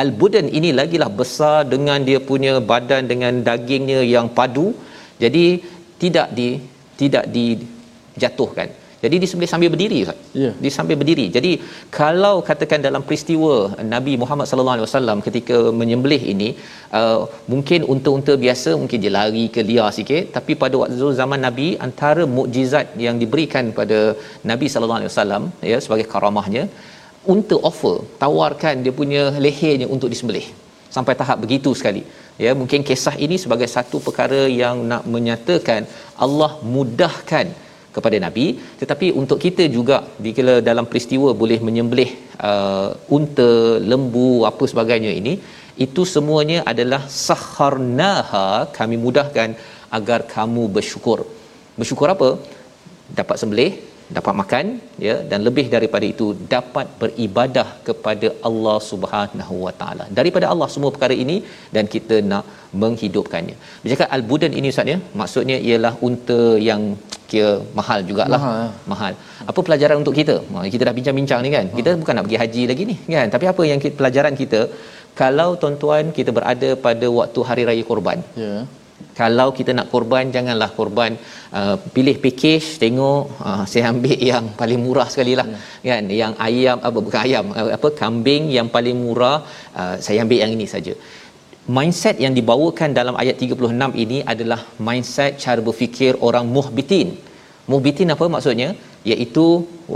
[0.02, 4.68] Al-Budan ini lagilah besar dengan dia punya badan dengan dagingnya yang padu.
[5.24, 5.44] Jadi
[6.02, 6.48] tidak di
[7.00, 8.68] tidak dijatuhkan.
[9.04, 10.18] Jadi disembelih sambil berdiri Ustaz.
[10.42, 10.50] Ya.
[10.62, 11.26] Dia sambil berdiri.
[11.36, 11.50] Jadi
[11.98, 13.54] kalau katakan dalam peristiwa
[13.94, 16.48] Nabi Muhammad sallallahu alaihi wasallam ketika menyembelih ini
[17.00, 17.20] uh,
[17.52, 22.24] mungkin unta-unta biasa mungkin dia lari ke liar sikit tapi pada waktu zaman Nabi antara
[22.38, 24.00] mukjizat yang diberikan pada
[24.52, 26.64] Nabi sallallahu alaihi wasallam ya sebagai karamahnya
[27.32, 30.46] unta offer tawarkan dia punya lehernya untuk disembelih.
[30.96, 32.02] Sampai tahap begitu sekali.
[32.44, 35.82] Ya mungkin kisah ini sebagai satu perkara yang nak menyatakan
[36.24, 37.46] Allah mudahkan
[37.96, 38.46] kepada nabi.
[38.80, 39.96] Tetapi untuk kita juga
[40.26, 42.10] bila dalam peristiwa boleh menyembelih
[42.50, 43.50] uh, unta
[43.90, 45.34] lembu apa sebagainya ini
[45.86, 48.46] itu semuanya adalah saharnaha
[48.78, 49.50] kami mudahkan
[49.98, 51.18] agar kamu bersyukur.
[51.80, 52.28] Bersyukur apa?
[53.18, 53.72] Dapat sembelih
[54.16, 54.64] dapat makan
[55.06, 60.04] ya dan lebih daripada itu dapat beribadah kepada Allah Subhanahu Wa Taala.
[60.18, 61.36] Daripada Allah semua perkara ini
[61.76, 62.44] dan kita nak
[62.82, 63.56] menghidupkannya.
[63.82, 66.84] Bercakap al-budan ini ustaz ya maksudnya ialah unta yang
[67.30, 68.40] kira mahal jugalah.
[68.40, 68.68] Mahal, ya.
[68.92, 69.12] mahal.
[69.50, 70.36] apa pelajaran untuk kita?
[70.74, 71.66] Kita dah bincang-bincang ni kan?
[71.78, 73.28] Kita bukan nak pergi haji lagi ni kan?
[73.34, 74.62] Tapi apa yang kita, pelajaran kita?
[75.20, 78.46] Kalau tuan-tuan kita berada pada waktu hari raya korban ya.
[78.46, 78.83] yeah
[79.20, 81.12] kalau kita nak korban janganlah korban
[81.58, 85.84] uh, pilih package tengok uh, saya ambil yang paling murah sekali lah hmm.
[85.90, 86.04] kan?
[86.22, 89.36] Yang ayam apa bukan ayam uh, apa kambing yang paling murah
[89.80, 90.94] uh, saya ambil yang ini saja.
[91.76, 97.08] Mindset yang dibawakan dalam ayat 36 ini adalah mindset cara berfikir orang muhbitin.
[97.72, 98.68] Muhbitin apa maksudnya?
[99.10, 99.46] Iaitu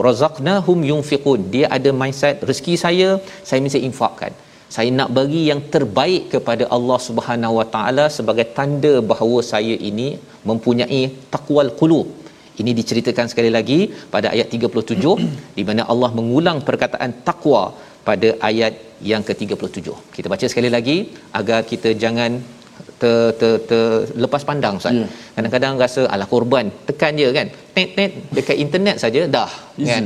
[0.06, 1.40] razaqnahum yunfiqun.
[1.54, 3.08] Dia ada mindset rezeki saya
[3.48, 4.32] saya mesti infakkan
[4.76, 10.08] saya nak bagi yang terbaik kepada Allah Subhanahu Wa Taala sebagai tanda bahawa saya ini
[10.50, 11.02] mempunyai
[11.34, 12.08] taqwal qulub
[12.60, 13.80] ini diceritakan sekali lagi
[14.14, 14.98] pada ayat 37
[15.58, 17.62] di mana Allah mengulang perkataan takwa
[18.08, 18.74] pada ayat
[19.10, 19.88] yang ke-37.
[20.14, 20.96] Kita baca sekali lagi
[21.40, 22.30] agar kita jangan
[23.00, 23.84] ter, ter, ter
[24.24, 24.96] lepas pandang Ustaz.
[24.98, 25.10] Yeah.
[25.36, 27.48] Kadang-kadang rasa ala korban, tekan je kan.
[27.76, 29.90] Tet tet dekat internet saja dah Easy.
[29.90, 30.04] kan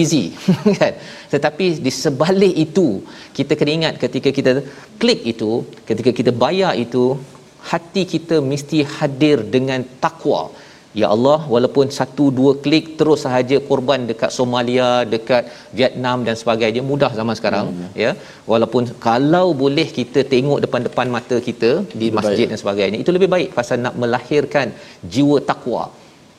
[0.00, 0.24] easy
[0.80, 0.94] kan
[1.34, 2.88] tetapi di sebalik itu
[3.38, 4.52] kita kena ingat ketika kita
[5.02, 5.50] klik itu
[5.90, 7.04] ketika kita bayar itu
[7.70, 10.42] hati kita mesti hadir dengan takwa
[11.00, 15.44] ya Allah walaupun satu dua klik terus sahaja korban dekat Somalia dekat
[15.78, 18.10] Vietnam dan sebagainya mudah zaman sekarang hmm, ya.
[18.10, 18.10] ya
[18.52, 21.70] walaupun kalau boleh kita tengok depan-depan mata kita
[22.00, 22.50] di lebih masjid baik.
[22.52, 24.68] dan sebagainya itu lebih baik pasal nak melahirkan
[25.14, 25.84] jiwa takwa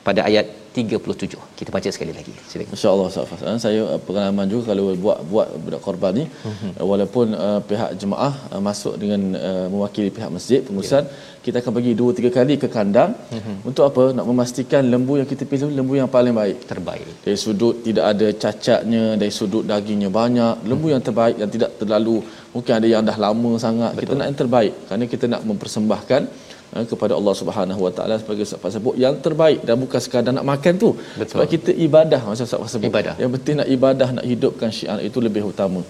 [0.08, 1.38] pada ayat 37.
[1.58, 2.32] Kita baca sekali lagi.
[2.50, 2.74] Silakan.
[2.74, 6.72] Masya-Allah Ustaz Saya uh, pengalaman juga kalau buat buat budak korban ni uh-huh.
[6.90, 11.40] walaupun uh, pihak jemaah uh, masuk dengan uh, mewakili pihak masjid pengurusan yeah.
[11.46, 13.56] kita akan pergi dua tiga kali ke kandang uh-huh.
[13.70, 14.04] untuk apa?
[14.18, 16.66] Nak memastikan lembu yang kita pilih lembu yang paling baik.
[16.72, 17.06] Terbaik.
[17.26, 20.94] Dari sudut tidak ada cacatnya, dari sudut dagingnya banyak, lembu uh-huh.
[20.98, 22.18] yang terbaik yang tidak terlalu
[22.54, 23.92] mungkin ada yang dah lama sangat.
[23.94, 24.02] Betul.
[24.02, 26.43] Kita nak yang terbaik kerana kita nak mempersembahkan Eh,
[26.92, 30.72] kepada Allah Subhanahu Wa Taala sebagai sebab sebut yang terbaik dan bukan sekadar nak makan
[30.84, 30.90] tu.
[31.20, 31.30] Betul.
[31.30, 33.14] sebab kita ibadah macam sebab sebut ibadah.
[33.22, 35.82] yang penting nak ibadah nak hidupkan syiar itu lebih utama.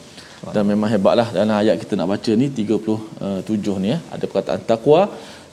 [0.54, 5.00] Dan memang hebatlah dalam ayat kita nak baca ni 37 ni ya ada perkataan takwa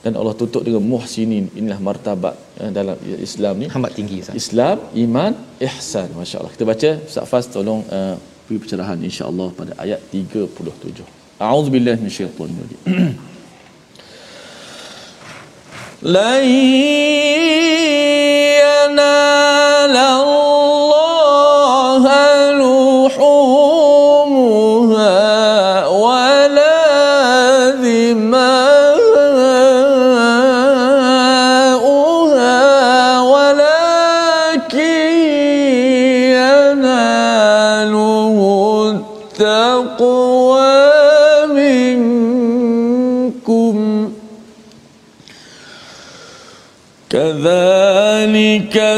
[0.04, 1.44] dan Allah tutup dengan muhsinin.
[1.58, 2.96] Inilah martabat eh, dalam
[3.28, 3.66] Islam ni.
[3.78, 4.36] Amat tinggi Ustaz.
[4.42, 5.32] Islam iman
[5.68, 6.08] ihsan.
[6.18, 6.52] masya-Allah.
[6.54, 8.14] Kita baca Ustaz Faz tolong uh,
[8.46, 11.04] beri pencerahan insya-Allah pada ayat 37
[11.46, 12.80] a'udzubillahi minasyaitanir rajim
[16.03, 16.43] لن
[18.59, 19.60] ينال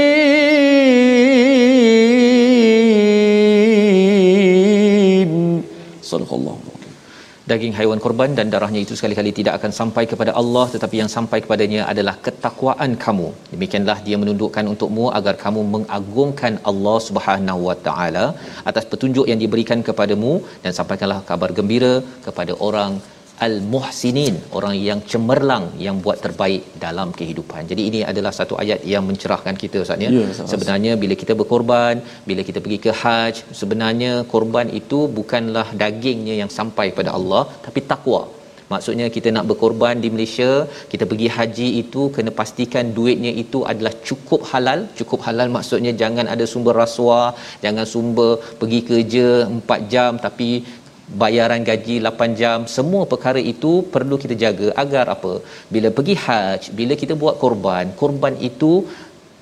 [7.51, 11.39] Daging haiwan korban dan darahnya itu sekali-kali tidak akan sampai kepada Allah tetapi yang sampai
[11.43, 13.27] kepadanya adalah ketakwaan kamu.
[13.53, 18.25] Demikianlah dia menundukkan untukmu agar kamu mengagungkan Allah Subhanahu wa taala
[18.71, 21.93] atas petunjuk yang diberikan kepadamu dan sampaikanlah kabar gembira
[22.27, 22.93] kepada orang
[23.45, 27.61] al-muhsinin orang yang cemerlang yang buat terbaik dalam kehidupan.
[27.71, 30.11] Jadi ini adalah satu ayat yang mencerahkan kita Ustaz ya.
[30.17, 31.95] ya sebenarnya bila kita berkorban,
[32.29, 37.81] bila kita pergi ke haji, sebenarnya korban itu bukanlah dagingnya yang sampai pada Allah tapi
[37.93, 38.23] takwa.
[38.71, 40.51] Maksudnya kita nak berkorban di Malaysia,
[40.91, 44.79] kita pergi haji itu kena pastikan duitnya itu adalah cukup halal.
[44.99, 47.29] Cukup halal maksudnya jangan ada sumber rasuah,
[47.65, 48.31] jangan sumber
[48.61, 49.27] pergi kerja
[49.57, 50.49] 4 jam tapi
[51.21, 55.33] bayaran gaji 8 jam semua perkara itu perlu kita jaga agar apa?
[55.73, 58.71] Bila pergi haji bila kita buat korban korban itu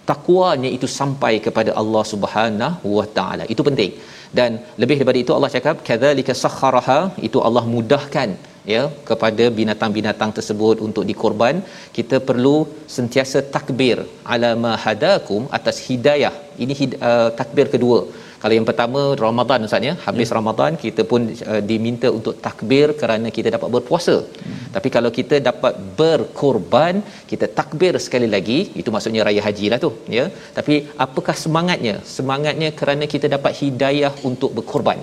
[0.09, 3.43] takwanya itu sampai kepada Allah Subhanahu wa taala.
[3.53, 3.91] Itu penting.
[4.37, 4.51] Dan
[4.81, 8.29] lebih daripada itu Allah cakap kadzalika sakharaha itu Allah mudahkan
[8.73, 11.55] ya kepada binatang-binatang tersebut untuk dikorban
[11.97, 12.57] kita perlu
[12.95, 13.99] sentiasa takbir.
[14.33, 16.33] Ala ma hadakum atas hidayah.
[16.63, 16.73] Ini
[17.09, 17.99] uh, takbir kedua
[18.41, 20.35] kalau yang pertama Ramadan Ustaz ya, habis ya.
[20.37, 21.21] Ramadan kita pun
[21.51, 24.15] uh, diminta untuk takbir kerana kita dapat berpuasa.
[24.23, 24.57] Hmm.
[24.75, 26.95] Tapi kalau kita dapat berkorban,
[27.31, 30.25] kita takbir sekali lagi, itu maksudnya raya haji lah tu, ya.
[30.57, 30.75] Tapi
[31.05, 31.95] apakah semangatnya?
[32.15, 35.01] Semangatnya kerana kita dapat hidayah untuk berkorban.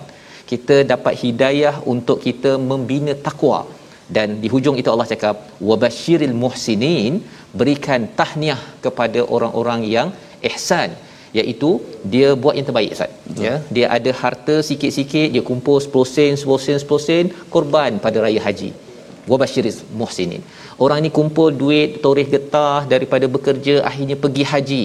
[0.50, 3.60] Kita dapat hidayah untuk kita membina takwa.
[4.16, 5.36] Dan di hujung itu Allah cakap
[5.68, 7.14] wabashiril muhsinin
[7.60, 10.08] berikan tahniah kepada orang-orang yang
[10.50, 10.90] ihsan
[11.38, 11.70] iaitu
[12.12, 13.12] dia buat yang terbaik Ustaz.
[13.46, 13.54] Ya?
[13.76, 17.24] Dia ada harta sikit-sikit dia kumpul 10 sen 10 sen 10 sen
[17.54, 18.70] korban pada raya haji.
[19.30, 20.42] Wabashiris muhsinin.
[20.84, 24.84] Orang ni kumpul duit toreh getah daripada bekerja akhirnya pergi haji.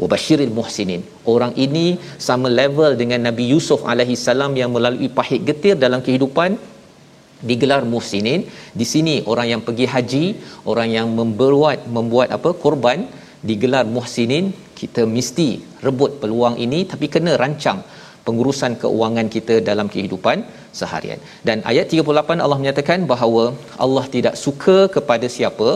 [0.00, 1.00] Wabashiril muhsinin.
[1.32, 1.86] Orang ini
[2.26, 6.56] sama level dengan Nabi Yusuf alaihi salam yang melalui pahit getir dalam kehidupan
[7.50, 8.40] digelar muhsinin.
[8.80, 10.24] Di sini orang yang pergi haji
[10.72, 13.00] orang yang membuat membuat apa korban
[13.50, 14.46] digelar muhsinin
[14.80, 15.50] kita mesti
[15.86, 17.80] rebut peluang ini tapi kena rancang
[18.26, 20.38] pengurusan keuangan kita dalam kehidupan
[20.78, 21.20] seharian.
[21.48, 23.44] Dan ayat 38 Allah menyatakan bahawa
[23.84, 25.70] Allah tidak suka kepada siapa?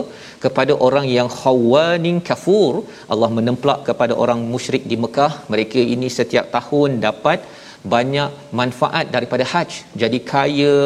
[0.45, 2.73] Kepada orang yang khawanin kafur.
[3.13, 5.33] Allah menemplak kepada orang musyrik di Mekah.
[5.53, 7.41] Mereka ini setiap tahun dapat
[7.95, 8.29] banyak
[8.59, 9.71] manfaat daripada haj.
[10.03, 10.77] Jadi kaya,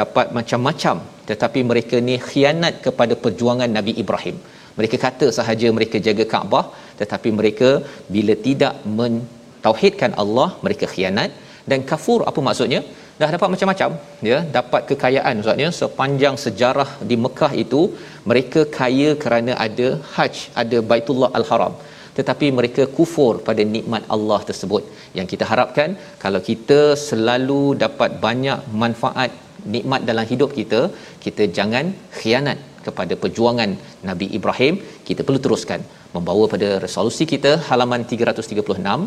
[0.00, 0.96] dapat macam-macam.
[1.30, 4.36] Tetapi mereka ni khianat kepada perjuangan Nabi Ibrahim.
[4.78, 6.64] Mereka kata sahaja mereka jaga Kaabah
[7.00, 7.70] tetapi mereka
[8.14, 11.30] bila tidak mentauhidkan Allah mereka khianat.
[11.70, 12.80] Dan kafur apa maksudnya?
[13.20, 13.90] Dah dapat macam-macam.
[14.28, 17.82] Ya dapat kekayaan maksudnya sepanjang sejarah di Mekah itu
[18.30, 21.74] mereka kaya kerana ada haji ada Baitullah Al-Haram.
[22.18, 24.82] Tetapi mereka kufur pada nikmat Allah tersebut.
[25.18, 25.90] Yang kita harapkan
[26.24, 29.32] kalau kita selalu dapat banyak manfaat
[29.74, 30.80] nikmat dalam hidup kita
[31.24, 31.86] kita jangan
[32.18, 33.70] khianat kepada perjuangan
[34.10, 34.76] Nabi Ibrahim
[35.08, 35.82] kita perlu teruskan
[36.16, 38.98] membawa pada resolusi kita halaman 336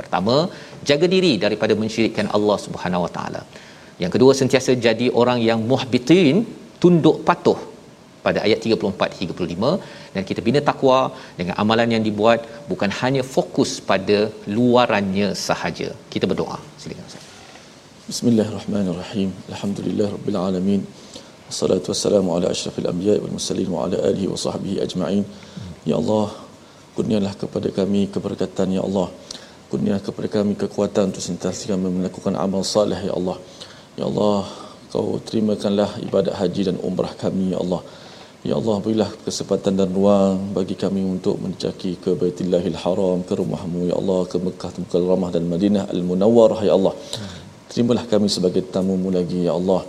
[0.00, 0.36] pertama
[0.90, 3.42] jaga diri daripada mensyirikkan Allah Subhanahu Wa Taala.
[4.02, 6.36] Yang kedua sentiasa jadi orang yang muhbitin
[6.82, 7.58] tunduk patuh
[8.26, 10.98] pada ayat 34 hingga 35 dan kita bina takwa
[11.38, 14.18] dengan amalan yang dibuat bukan hanya fokus pada
[14.56, 15.88] luarannya sahaja.
[16.14, 16.58] Kita berdoa.
[16.82, 17.22] Silakan Ustaz.
[18.10, 19.30] Bismillahirrahmanirrahim.
[19.52, 20.80] Alhamdulillahirabbil alamin
[21.54, 25.22] Wassalatu wassalamu ala ashrafil anbiya wal mursalin wa ala alihi wa sahbihi ajma'in.
[25.86, 26.34] Ya Allah,
[26.98, 29.06] kurnialah kepada kami keberkatan ya Allah.
[29.70, 33.38] Kurnialah kepada kami kekuatan untuk sentiasa kami melakukan amal salih ya Allah.
[33.94, 34.50] Ya Allah,
[34.90, 37.86] kau terimakanlah ibadat haji dan umrah kami ya Allah.
[38.42, 43.86] Ya Allah, berilah kesempatan dan ruang bagi kami untuk menjaki ke Baitullahil Haram, ke rumahmu
[43.86, 46.98] ya Allah, ke Mekah, Mukarramah dan Madinah Al-Munawwarah ya Allah.
[47.70, 49.86] Terimalah kami sebagai tamumu lagi ya Allah.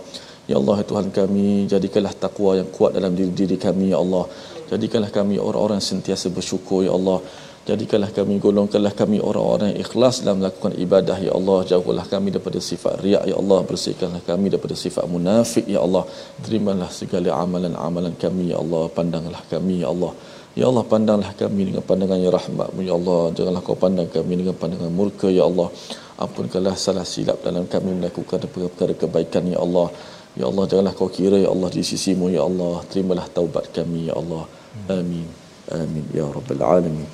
[0.50, 4.24] Ya Allah Tuhan kami jadikanlah takwa yang kuat dalam diri, diri kami ya Allah
[4.70, 7.18] jadikanlah kami orang-orang sentiasa bersyukur ya Allah
[7.66, 12.62] Jadikanlah kami golongkanlah kami orang-orang yang ikhlas dalam melakukan ibadah ya Allah jauhkanlah kami daripada
[12.62, 16.06] sifat riak ya Allah bersihkanlah kami daripada sifat munafik ya Allah
[16.46, 20.12] terimalah segala amalan-amalan kami ya Allah pandanglah kami ya Allah
[20.56, 24.54] Ya Allah pandanglah kami dengan pandangan yang rahmatmu Ya Allah janganlah kau pandang kami dengan
[24.62, 25.68] pandangan murka Ya Allah
[26.22, 29.90] ampunkanlah salah silap dalam kami melakukan perkara kebaikan Ya Allah
[30.40, 34.14] Ya Allah janganlah kau kira Ya Allah di sisimu Ya Allah terimalah taubat kami Ya
[34.20, 34.44] Allah
[34.98, 35.28] Amin
[35.80, 37.08] Amin Ya Rabbal Alamin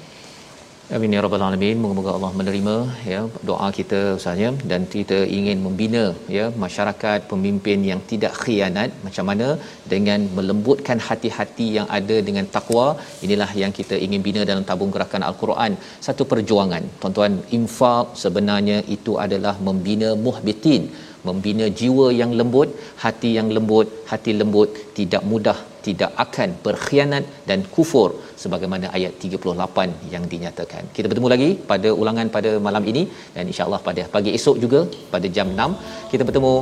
[0.97, 1.77] Amin ya rabbal alamin.
[1.83, 2.75] Moga-moga Allah menerima
[3.11, 6.03] ya doa kita usahanya dan kita ingin membina
[6.37, 9.49] ya masyarakat pemimpin yang tidak khianat macam mana
[9.93, 12.87] dengan melembutkan hati-hati yang ada dengan takwa.
[13.27, 15.79] Inilah yang kita ingin bina dalam tabung gerakan Al-Quran.
[16.09, 16.85] Satu perjuangan.
[17.01, 20.85] Tuan-tuan, infak sebenarnya itu adalah membina muhbitin
[21.29, 22.69] membina jiwa yang lembut,
[23.03, 28.09] hati yang lembut, hati lembut tidak mudah tidak akan berkhianat dan kufur
[28.43, 30.83] sebagaimana ayat 38 yang dinyatakan.
[30.97, 33.05] Kita bertemu lagi pada ulangan pada malam ini
[33.37, 34.83] dan insya-Allah pada pagi esok juga
[35.15, 36.53] pada jam 6 kita bertemu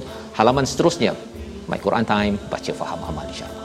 [0.41, 1.15] halaman seterusnya
[1.71, 3.60] My Quran Time baca faham amal insya-Allah.